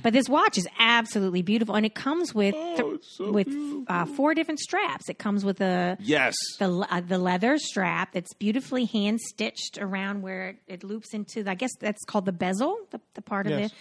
But 0.02 0.12
this 0.12 0.28
watch 0.28 0.58
is 0.58 0.66
absolutely 0.78 1.42
beautiful, 1.42 1.74
and 1.74 1.84
it 1.86 1.94
comes 1.94 2.34
with 2.34 2.54
Oh, 2.56 2.94
it's 2.94 3.16
so 3.16 3.30
with 3.30 3.48
uh, 3.88 4.04
four 4.04 4.34
different 4.34 4.60
straps. 4.60 5.08
It 5.08 5.18
comes 5.18 5.44
with 5.44 5.60
a 5.60 5.96
Yes. 6.00 6.34
the 6.58 6.70
uh, 6.90 7.00
the 7.00 7.18
leather 7.18 7.58
strap 7.58 8.12
that's 8.12 8.32
beautifully 8.34 8.84
hand 8.84 9.20
stitched 9.20 9.78
around 9.78 10.22
where 10.22 10.50
it, 10.50 10.56
it 10.66 10.84
loops 10.84 11.14
into. 11.14 11.42
The, 11.42 11.50
I 11.50 11.54
guess 11.54 11.70
that's 11.80 12.04
called 12.04 12.24
the 12.26 12.32
bezel, 12.32 12.78
the, 12.90 13.00
the 13.14 13.22
part 13.22 13.46
of 13.46 13.52
it. 13.52 13.72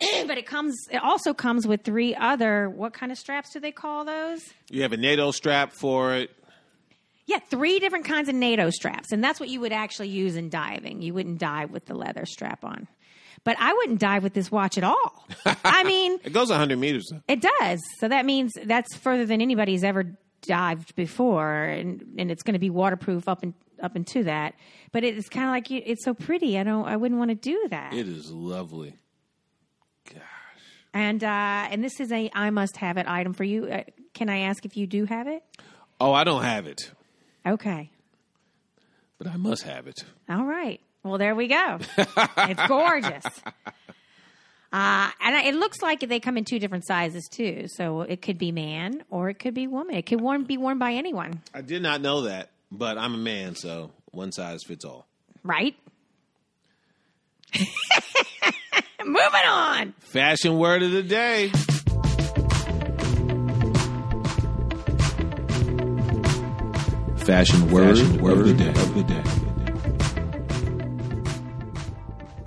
but 0.26 0.38
it 0.38 0.46
comes. 0.46 0.74
It 0.90 1.02
also 1.02 1.34
comes 1.34 1.66
with 1.66 1.82
three 1.82 2.14
other. 2.14 2.70
What 2.70 2.92
kind 2.92 3.12
of 3.12 3.18
straps 3.18 3.52
do 3.52 3.60
they 3.60 3.72
call 3.72 4.04
those? 4.04 4.40
You 4.70 4.82
have 4.82 4.92
a 4.92 4.96
NATO 4.96 5.30
strap 5.30 5.72
for 5.72 6.14
it. 6.14 6.30
Yeah, 7.26 7.38
three 7.38 7.78
different 7.78 8.06
kinds 8.06 8.28
of 8.28 8.34
NATO 8.34 8.70
straps, 8.70 9.12
and 9.12 9.22
that's 9.22 9.38
what 9.38 9.48
you 9.48 9.60
would 9.60 9.72
actually 9.72 10.08
use 10.08 10.34
in 10.36 10.48
diving. 10.48 11.00
You 11.02 11.14
wouldn't 11.14 11.38
dive 11.38 11.70
with 11.70 11.84
the 11.86 11.94
leather 11.94 12.24
strap 12.26 12.64
on, 12.64 12.88
but 13.44 13.56
I 13.58 13.72
wouldn't 13.74 13.98
dive 14.00 14.22
with 14.22 14.34
this 14.34 14.50
watch 14.50 14.76
at 14.78 14.84
all. 14.84 15.26
I 15.64 15.82
mean, 15.84 16.18
It 16.24 16.32
goes 16.32 16.50
100 16.50 16.78
meters. 16.78 17.08
though. 17.10 17.20
It 17.28 17.40
does. 17.60 17.80
So 17.98 18.08
that 18.08 18.24
means 18.26 18.52
that's 18.64 18.94
further 18.96 19.24
than 19.26 19.40
anybody's 19.40 19.82
ever 19.84 20.16
dived 20.42 20.94
before, 20.94 21.64
and 21.64 22.02
and 22.18 22.30
it's 22.30 22.42
going 22.42 22.54
to 22.54 22.58
be 22.60 22.70
waterproof 22.70 23.28
up 23.28 23.42
and 23.42 23.54
up 23.82 23.96
into 23.96 24.24
that. 24.24 24.54
But 24.92 25.04
it's 25.04 25.28
kind 25.28 25.46
of 25.46 25.50
like 25.52 25.70
you, 25.70 25.82
it's 25.84 26.04
so 26.04 26.14
pretty. 26.14 26.58
I 26.58 26.62
don't. 26.64 26.86
I 26.86 26.96
wouldn't 26.96 27.18
want 27.18 27.30
to 27.30 27.34
do 27.34 27.66
that. 27.70 27.92
It 27.94 28.08
is 28.08 28.30
lovely. 28.30 28.96
Gosh. 30.12 30.22
And 30.94 31.22
uh, 31.22 31.26
and 31.70 31.84
this 31.84 32.00
is 32.00 32.10
a 32.12 32.30
I 32.34 32.50
must 32.50 32.76
have 32.78 32.96
it 32.96 33.06
item 33.08 33.32
for 33.32 33.44
you. 33.44 33.66
Uh, 33.66 33.84
can 34.14 34.28
I 34.28 34.40
ask 34.40 34.64
if 34.64 34.76
you 34.76 34.86
do 34.86 35.04
have 35.06 35.26
it? 35.28 35.42
Oh, 36.00 36.12
I 36.12 36.24
don't 36.24 36.42
have 36.42 36.66
it, 36.66 36.90
Okay. 37.46 37.90
but 39.18 39.26
I 39.26 39.36
must 39.36 39.62
have 39.64 39.86
it. 39.86 40.02
All 40.28 40.44
right. 40.46 40.80
Well, 41.02 41.18
there 41.18 41.34
we 41.34 41.48
go. 41.48 41.78
it's 41.98 42.66
gorgeous. 42.68 43.24
Uh, 44.72 45.10
and 45.20 45.34
it 45.48 45.56
looks 45.56 45.82
like 45.82 45.98
they 45.98 46.20
come 46.20 46.36
in 46.38 46.44
two 46.44 46.60
different 46.60 46.86
sizes 46.86 47.26
too. 47.28 47.64
So 47.66 48.02
it 48.02 48.22
could 48.22 48.38
be 48.38 48.52
man 48.52 49.02
or 49.10 49.28
it 49.28 49.40
could 49.40 49.52
be 49.52 49.66
woman. 49.66 49.96
It 49.96 50.06
could 50.06 50.20
worn, 50.20 50.44
be 50.44 50.58
worn 50.58 50.78
by 50.78 50.92
anyone, 50.92 51.42
I 51.52 51.60
did 51.60 51.82
not 51.82 52.00
know 52.00 52.20
that, 52.22 52.50
but 52.70 52.96
I'm 52.96 53.14
a 53.14 53.18
man, 53.18 53.56
so 53.56 53.90
one 54.12 54.30
size 54.30 54.62
fits 54.62 54.84
all. 54.84 55.08
right? 55.42 55.74
Moving 59.04 59.46
on. 59.48 59.92
Fashion 59.98 60.56
word 60.56 60.84
of 60.84 60.92
the 60.92 61.02
day. 61.02 61.50
Fashion 67.26 67.70
word, 67.70 67.98
of 67.98 68.46
the 68.46 68.54
day. 68.56 68.68
Of 68.70 68.94
the 68.94 69.02
day. 69.02 69.22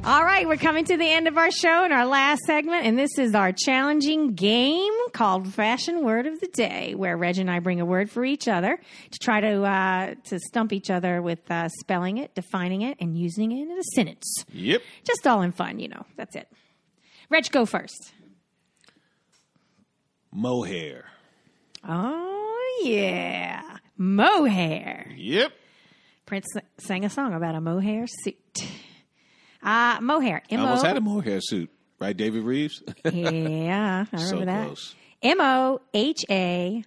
All 0.06 0.26
right, 0.26 0.46
we're 0.46 0.58
coming 0.58 0.84
to 0.86 0.98
the 0.98 1.10
end 1.10 1.30
of 1.30 1.38
our 1.38 1.50
show 1.50 1.86
and 1.86 1.94
our 1.94 2.06
last 2.06 2.42
segment, 2.46 2.86
and 2.86 3.00
this 3.00 3.18
is 3.18 3.34
our 3.34 3.54
challenging 3.54 4.34
game 4.34 4.92
called 5.14 5.54
Fashion 5.54 6.04
Word 6.04 6.28
of 6.28 6.42
the 6.42 6.48
Day, 6.48 6.94
where 6.94 7.16
Reg 7.16 7.38
and 7.38 7.50
I 7.50 7.60
bring 7.60 7.80
a 7.80 7.86
word 7.86 8.12
for 8.12 8.26
each 8.26 8.50
other 8.50 8.78
to 9.12 9.20
try 9.20 9.40
to 9.40 9.64
uh, 9.64 10.16
to 10.26 10.40
stump 10.40 10.74
each 10.74 10.90
other 10.90 11.22
with 11.22 11.50
uh, 11.50 11.70
spelling 11.80 12.18
it, 12.18 12.36
defining 12.36 12.82
it, 12.82 12.98
and 13.00 13.18
using 13.18 13.54
it 13.54 13.62
in 13.62 13.72
a 13.72 13.84
sentence. 13.96 14.44
Yep. 14.52 14.82
Just 15.06 15.26
all 15.26 15.42
in 15.42 15.54
fun, 15.54 15.80
you 15.80 15.88
know. 15.88 16.06
That's 16.18 16.36
it. 16.36 16.50
Reg, 17.30 17.50
go 17.50 17.66
first. 17.66 18.12
Mohair. 20.34 21.06
Oh 21.88 22.82
yeah, 22.84 23.78
mohair. 23.96 25.10
Yep. 25.16 25.54
Prince 26.26 26.48
sang 26.78 27.06
a 27.06 27.10
song 27.10 27.34
about 27.34 27.56
a 27.56 27.62
mohair 27.62 28.06
suit. 28.06 28.66
Uh, 29.64 29.98
mohair. 30.02 30.42
I 30.52 30.54
M 30.54 30.60
almost 30.62 30.86
had 30.86 30.98
a 30.98 31.02
mohair 31.02 31.40
suit, 31.42 31.70
right, 32.00 32.16
David 32.16 32.44
Reeves? 32.44 32.84
Yeah, 33.06 34.06
I 34.12 34.16
remember 34.16 34.18
so 34.40 34.46
that. 34.46 34.66
close. 34.66 34.96
M 35.22 35.40
O 35.40 35.80
H 35.94 36.26
A 36.30 36.84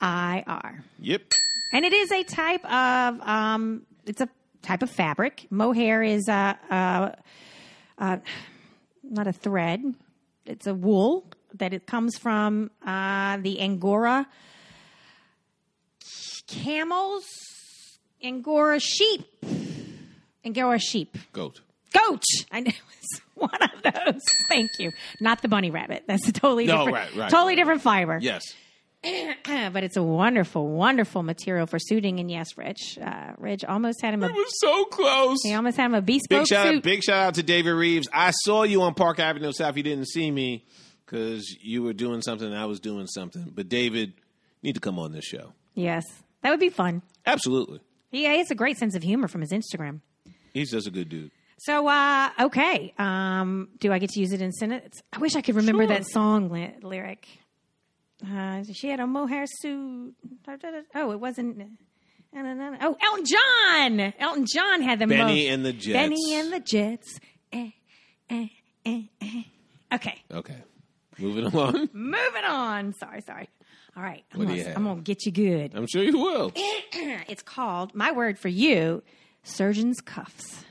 I 0.00 0.44
R. 0.46 0.84
Yep. 1.00 1.22
And 1.72 1.84
it 1.84 1.92
is 1.92 2.12
a 2.12 2.22
type 2.22 2.64
of 2.64 3.20
um 3.20 3.82
it's 4.06 4.20
a 4.20 4.28
type 4.62 4.82
of 4.82 4.90
fabric. 4.90 5.46
Mohair 5.50 6.02
is 6.02 6.28
uh 6.28 6.54
uh, 6.70 7.10
uh 7.98 8.18
not 9.02 9.26
a 9.26 9.32
thread. 9.32 9.82
It's 10.46 10.66
a 10.68 10.74
wool 10.74 11.26
that 11.54 11.72
it 11.74 11.86
comes 11.86 12.16
from 12.16 12.70
uh 12.86 13.38
the 13.38 13.60
Angora 13.60 14.26
camels, 16.46 17.24
Angora 18.22 18.78
sheep. 18.78 19.26
Angora 20.44 20.78
sheep. 20.78 21.16
Goat. 21.32 21.60
Goat. 21.94 22.22
I 22.50 22.60
know 22.60 22.72
it's 23.00 23.20
one 23.34 23.50
of 23.62 23.82
those. 23.82 24.20
Thank 24.48 24.70
you. 24.78 24.92
Not 25.20 25.42
the 25.42 25.48
bunny 25.48 25.70
rabbit. 25.70 26.04
That's 26.06 26.26
a 26.28 26.32
totally 26.32 26.66
No, 26.66 26.84
different 26.86 26.94
right, 26.94 27.16
right, 27.16 27.30
totally 27.30 27.52
right. 27.52 27.56
different 27.56 27.82
fiber. 27.82 28.18
Yes. 28.20 28.42
but 29.02 29.84
it's 29.84 29.96
a 29.98 30.02
wonderful, 30.02 30.66
wonderful 30.68 31.22
material 31.22 31.66
for 31.66 31.78
suiting. 31.78 32.20
And 32.20 32.30
yes, 32.30 32.56
Rich, 32.56 32.98
uh, 32.98 33.32
Rich 33.38 33.64
almost 33.64 34.00
had 34.00 34.14
him 34.14 34.22
a 34.22 34.26
It 34.26 34.32
was 34.32 34.60
so 34.60 34.84
close. 34.86 35.38
he 35.42 35.52
almost 35.52 35.76
had 35.76 35.86
him 35.86 35.94
a 35.94 36.00
bespoke 36.02 36.40
Big 36.40 36.46
shout, 36.46 36.66
suit. 36.66 36.76
out, 36.78 36.82
big 36.82 37.02
shout 37.02 37.18
out 37.26 37.34
to 37.34 37.42
David 37.42 37.72
Reeves. 37.72 38.08
I 38.12 38.30
saw 38.30 38.62
you 38.62 38.80
on 38.82 38.94
Park 38.94 39.18
Avenue 39.20 39.52
South. 39.52 39.76
You 39.76 39.82
didn't 39.82 40.08
see 40.08 40.30
me 40.30 40.64
because 41.04 41.54
you 41.62 41.82
were 41.82 41.92
doing 41.92 42.22
something 42.22 42.46
and 42.48 42.56
I 42.56 42.64
was 42.64 42.80
doing 42.80 43.06
something. 43.06 43.52
But 43.54 43.68
David, 43.68 44.14
you 44.62 44.68
need 44.68 44.74
to 44.74 44.80
come 44.80 44.98
on 44.98 45.12
this 45.12 45.24
show. 45.26 45.52
Yes, 45.74 46.04
that 46.40 46.48
would 46.50 46.60
be 46.60 46.70
fun. 46.70 47.02
Absolutely. 47.26 47.80
Yeah, 48.10 48.32
He 48.32 48.38
has 48.38 48.50
a 48.50 48.54
great 48.54 48.78
sense 48.78 48.94
of 48.94 49.02
humor 49.02 49.28
from 49.28 49.42
his 49.42 49.50
Instagram. 49.52 50.00
He's 50.54 50.70
just 50.70 50.86
a 50.86 50.90
good 50.90 51.08
dude. 51.10 51.30
So, 51.58 51.86
uh, 51.88 52.30
okay. 52.40 52.92
Um, 52.98 53.68
do 53.78 53.92
I 53.92 53.98
get 53.98 54.10
to 54.10 54.20
use 54.20 54.32
it 54.32 54.42
in 54.42 54.52
sentence? 54.52 55.02
I 55.12 55.18
wish 55.18 55.34
I 55.36 55.40
could 55.40 55.54
remember 55.54 55.84
Sure. 55.84 55.94
that 55.94 56.06
song 56.08 56.50
li- 56.50 56.74
lyric. 56.82 57.26
Uh, 58.26 58.62
she 58.72 58.88
had 58.88 59.00
a 59.00 59.06
mohair 59.06 59.44
suit. 59.46 60.14
Oh, 60.94 61.12
it 61.12 61.20
wasn't. 61.20 61.62
Oh, 62.36 62.96
Elton 63.00 63.24
John. 63.24 64.12
Elton 64.18 64.46
John 64.52 64.82
had 64.82 64.98
the 64.98 65.06
Benny 65.06 65.46
and 65.48 65.64
the 65.64 65.72
Jets. 65.72 65.92
Benny 65.92 66.34
and 66.34 66.52
the 66.52 66.60
Jets. 66.60 67.20
Eh, 67.52 67.70
eh, 68.30 68.46
eh, 68.84 69.02
eh. 69.20 69.42
Okay, 69.92 70.20
Okay. 70.32 70.56
Moving 71.18 71.44
along. 71.44 71.88
moving 71.92 72.44
on. 72.44 72.92
Sorry, 72.94 73.20
sorry. 73.20 73.48
All 73.96 74.02
right, 74.02 74.24
I'm 74.32 74.38
What 74.40 74.44
do 74.46 74.48
gonna, 74.48 74.58
you 74.58 74.64
have? 74.66 74.76
I'm 74.76 74.84
gonna 74.84 75.00
get 75.02 75.24
you 75.26 75.30
good. 75.30 75.76
I'm 75.76 75.86
sure 75.86 76.02
you 76.02 76.18
will. 76.18 76.50
it's 76.56 77.42
called 77.42 77.94
my 77.94 78.10
word 78.10 78.36
for 78.40 78.48
you, 78.48 79.04
surgeon's 79.44 80.00
cuffs. 80.00 80.64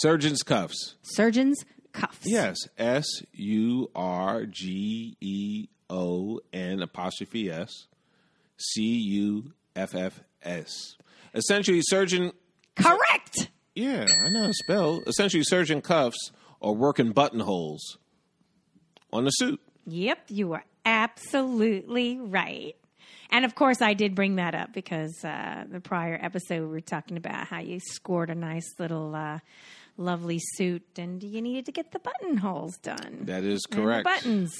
Surgeon's 0.00 0.42
cuffs. 0.42 0.96
Surgeon's 1.02 1.64
cuffs. 1.92 2.20
Yes. 2.24 2.56
S 2.78 3.06
U 3.32 3.90
R 3.94 4.46
G 4.46 5.16
E 5.20 5.68
O 5.88 6.40
N 6.52 6.80
apostrophe 6.82 7.50
S 7.50 7.86
C 8.56 8.82
U 8.82 9.52
F 9.76 9.94
F 9.94 10.20
S. 10.42 10.96
Essentially, 11.34 11.80
surgeon. 11.82 12.32
Correct. 12.76 13.50
Yeah, 13.74 14.06
I 14.26 14.30
know 14.30 14.40
how 14.40 14.46
to 14.48 14.54
spell. 14.54 15.00
Essentially, 15.06 15.42
surgeon 15.44 15.80
cuffs 15.80 16.32
are 16.60 16.72
working 16.72 17.12
buttonholes 17.12 17.98
on 19.12 19.24
the 19.24 19.30
suit. 19.30 19.60
Yep, 19.86 20.18
you 20.28 20.52
are 20.52 20.64
absolutely 20.84 22.18
right. 22.18 22.74
And 23.30 23.44
of 23.44 23.54
course, 23.54 23.80
I 23.80 23.94
did 23.94 24.14
bring 24.14 24.36
that 24.36 24.54
up 24.54 24.72
because 24.72 25.24
uh, 25.24 25.64
the 25.70 25.80
prior 25.80 26.18
episode 26.20 26.60
we 26.62 26.66
were 26.68 26.80
talking 26.80 27.16
about 27.16 27.46
how 27.46 27.60
you 27.60 27.78
scored 27.80 28.30
a 28.30 28.34
nice 28.34 28.68
little 28.78 29.14
uh, 29.14 29.38
lovely 29.96 30.38
suit 30.56 30.82
and 30.98 31.22
you 31.22 31.40
needed 31.40 31.66
to 31.66 31.72
get 31.72 31.92
the 31.92 31.98
buttonholes 32.00 32.76
done. 32.78 33.20
That 33.22 33.44
is 33.44 33.66
correct. 33.66 34.04
buttons. 34.04 34.52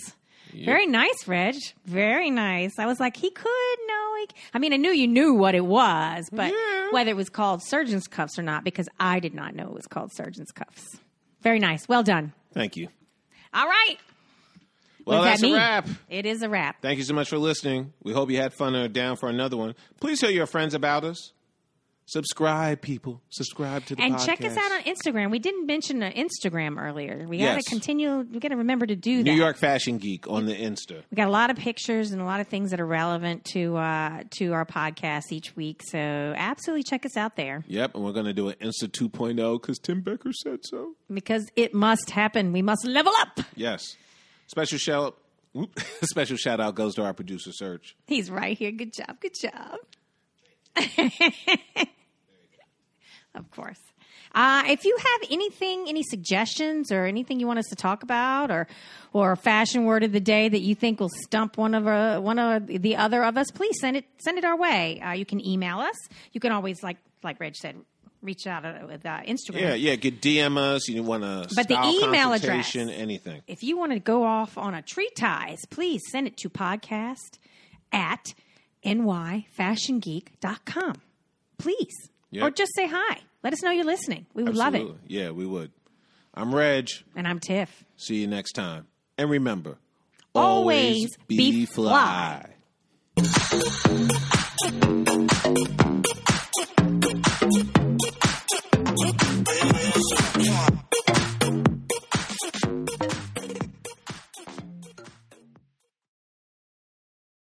Very 0.52 0.86
nice, 0.86 1.28
Reg. 1.28 1.54
Very 1.86 2.28
nice. 2.30 2.72
I 2.78 2.86
was 2.86 2.98
like, 2.98 3.16
he 3.16 3.30
could 3.30 3.76
no. 3.86 4.14
He, 4.20 4.28
I 4.52 4.58
mean, 4.58 4.72
I 4.72 4.76
knew 4.78 4.90
you 4.90 5.06
knew 5.06 5.32
what 5.34 5.54
it 5.54 5.64
was, 5.64 6.28
but 6.32 6.52
Yeah. 6.52 6.90
whether 6.90 7.10
it 7.10 7.16
was 7.16 7.28
called 7.30 7.62
surgeon's 7.62 8.08
cuffs 8.08 8.36
or 8.38 8.42
not, 8.42 8.64
because 8.64 8.88
I 8.98 9.20
did 9.20 9.32
not 9.32 9.54
know 9.54 9.64
it 9.66 9.72
was 9.74 9.86
called 9.86 10.10
surgeon's 10.12 10.50
cuffs. 10.50 10.98
Very 11.42 11.60
nice. 11.60 11.88
Well 11.88 12.02
done. 12.02 12.32
Thank 12.52 12.76
you. 12.76 12.88
All 13.54 13.66
right. 13.66 13.96
Well, 15.06 15.22
that's 15.22 15.40
that 15.40 15.50
a 15.50 15.54
wrap. 15.54 15.88
It 16.08 16.26
is 16.26 16.42
a 16.42 16.48
wrap. 16.48 16.80
Thank 16.82 16.98
you 16.98 17.04
so 17.04 17.14
much 17.14 17.28
for 17.28 17.38
listening. 17.38 17.92
We 18.02 18.12
hope 18.12 18.30
you 18.30 18.36
had 18.38 18.52
fun 18.54 18.74
or 18.76 18.88
down 18.88 19.16
for 19.16 19.28
another 19.28 19.56
one. 19.56 19.74
Please 20.00 20.20
tell 20.20 20.30
your 20.30 20.46
friends 20.46 20.74
about 20.74 21.04
us. 21.04 21.32
Subscribe, 22.06 22.80
people. 22.80 23.22
Subscribe 23.30 23.84
to 23.84 23.94
the 23.94 24.02
And 24.02 24.16
podcast. 24.16 24.26
check 24.26 24.44
us 24.44 24.56
out 24.56 24.72
on 24.72 24.80
Instagram. 24.82 25.30
We 25.30 25.38
didn't 25.38 25.66
mention 25.66 26.02
uh, 26.02 26.10
Instagram 26.10 26.76
earlier. 26.76 27.24
We 27.28 27.38
got 27.38 27.44
Yes. 27.54 27.64
to 27.66 27.70
continue. 27.70 28.26
We 28.32 28.40
got 28.40 28.48
to 28.48 28.56
remember 28.56 28.84
to 28.84 28.96
do 28.96 29.18
that. 29.18 29.30
New 29.30 29.36
York 29.36 29.56
Fashion 29.56 29.98
Geek 29.98 30.26
on 30.28 30.46
the 30.46 30.54
Insta. 30.56 31.02
We 31.12 31.14
got 31.14 31.28
a 31.28 31.30
lot 31.30 31.50
of 31.50 31.56
pictures 31.56 32.10
and 32.10 32.20
a 32.20 32.24
lot 32.24 32.40
of 32.40 32.48
things 32.48 32.72
that 32.72 32.80
are 32.80 32.86
relevant 32.86 33.44
to 33.52 33.76
uh, 33.76 34.24
to 34.38 34.52
our 34.54 34.64
podcast 34.66 35.30
each 35.30 35.54
week. 35.54 35.82
So 35.84 35.98
absolutely 36.00 36.82
check 36.82 37.06
us 37.06 37.16
out 37.16 37.36
there 37.36 37.62
Yep, 37.68 37.94
and 37.94 38.02
we're 38.04 38.12
going 38.12 38.26
to 38.26 38.32
do 38.32 38.48
an 38.48 38.56
Insta 38.60 38.88
2.0 38.88 39.60
because 39.60 39.78
Tim 39.78 40.00
Becker 40.00 40.32
said 40.32 40.60
so. 40.64 40.94
because 41.14 41.46
it 41.54 41.74
must 41.74 42.10
happen. 42.10 42.52
We 42.52 42.62
must 42.62 42.84
level 42.84 43.12
up. 43.20 43.38
Yes. 43.54 43.94
Special 44.50 44.78
shout 44.78 45.16
whoop, 45.52 45.78
special 46.02 46.36
shout 46.36 46.58
out 46.58 46.74
goes 46.74 46.96
to 46.96 47.04
our 47.04 47.14
producer 47.14 47.52
Serge. 47.52 47.94
He's 48.08 48.32
right 48.32 48.58
here. 48.58 48.72
Good 48.72 48.92
job. 48.92 49.20
Good 49.20 49.34
job. 49.40 49.78
of 53.36 53.48
course. 53.52 53.78
Uh, 54.34 54.64
if 54.66 54.84
you 54.84 54.96
have 54.96 55.30
anything, 55.30 55.84
any 55.88 56.02
suggestions 56.02 56.90
or 56.90 57.04
anything 57.04 57.38
you 57.38 57.46
want 57.46 57.60
us 57.60 57.66
to 57.66 57.76
talk 57.76 58.02
about, 58.02 58.50
or 58.50 58.66
or 59.12 59.36
fashion 59.36 59.84
word 59.84 60.02
of 60.02 60.10
the 60.10 60.20
day 60.20 60.48
that 60.48 60.62
you 60.62 60.74
think 60.74 60.98
will 60.98 61.10
stump 61.26 61.56
one 61.56 61.72
of 61.72 61.86
uh, 61.86 62.18
one 62.18 62.40
of 62.40 62.66
the 62.66 62.96
other 62.96 63.22
of 63.22 63.38
us, 63.38 63.52
please 63.52 63.78
send 63.80 63.96
it 63.96 64.04
send 64.18 64.36
it 64.36 64.44
our 64.44 64.56
way. 64.56 65.00
Uh, 65.00 65.12
you 65.12 65.24
can 65.24 65.44
email 65.46 65.78
us. 65.78 65.96
You 66.32 66.40
can 66.40 66.50
always 66.50 66.82
like 66.82 66.96
like 67.22 67.38
Reg 67.38 67.54
said, 67.54 67.76
reach 68.22 68.46
out 68.46 68.64
uh, 68.64 68.86
with 68.86 69.04
uh, 69.06 69.20
Instagram. 69.22 69.60
Yeah, 69.60 69.74
yeah, 69.74 69.94
get 69.96 70.20
DM 70.20 70.56
us. 70.56 70.88
You 70.88 71.02
want 71.02 71.22
to, 71.22 71.48
But 71.54 71.68
the 71.68 71.74
email 71.82 72.32
address- 72.32 72.74
anything. 72.76 73.42
if 73.46 73.62
you 73.62 73.76
want 73.78 73.92
to 73.92 73.98
go 73.98 74.24
off 74.24 74.56
on 74.58 74.74
a 74.74 74.82
tree 74.82 75.10
ties, 75.16 75.58
please 75.70 76.02
send 76.10 76.26
it 76.26 76.36
to 76.38 76.50
podcast 76.50 77.38
at 77.92 78.34
nyfashiongeek.com. 78.84 80.94
Please. 81.58 81.94
Yep. 82.30 82.44
Or 82.44 82.50
just 82.50 82.74
say 82.74 82.86
hi. 82.90 83.20
Let 83.42 83.52
us 83.52 83.62
know 83.62 83.70
you're 83.70 83.84
listening. 83.84 84.26
We 84.34 84.42
would 84.44 84.56
love 84.56 84.74
it. 84.74 84.86
Yeah, 85.06 85.30
we 85.30 85.46
would. 85.46 85.70
I'm 86.34 86.54
Reg. 86.54 86.88
And 87.16 87.26
I'm 87.26 87.40
Tiff. 87.40 87.84
See 87.96 88.16
you 88.16 88.26
next 88.26 88.52
time. 88.52 88.86
And 89.18 89.28
remember, 89.30 89.78
Always 90.34 91.16
be 91.26 91.66
fly. 91.66 92.46
fly. 93.16 94.06